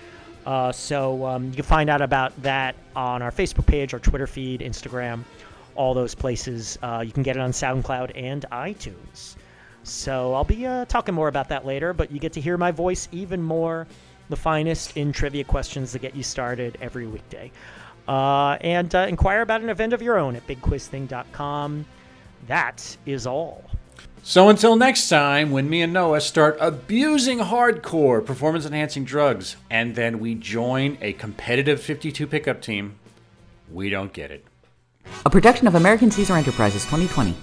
[0.49, 4.27] Uh, so um, you can find out about that on our Facebook page, our Twitter
[4.27, 5.23] feed, Instagram,
[5.75, 6.79] all those places.
[6.83, 9.37] Uh, you can get it on SoundCloud and iTunes.
[9.83, 12.71] So I'll be uh, talking more about that later, but you get to hear my
[12.71, 13.87] voice even more,
[14.31, 17.53] the finest in trivia questions that get you started every weekday.
[18.09, 21.85] Uh, and uh, inquire about an event of your own at bigquizthing.com.
[22.47, 23.68] That is all.
[24.23, 29.95] So until next time, when me and Noah start abusing hardcore performance enhancing drugs, and
[29.95, 32.97] then we join a competitive 52 pickup team,
[33.73, 34.45] we don't get it.
[35.25, 37.35] A production of American Caesar Enterprises 2020.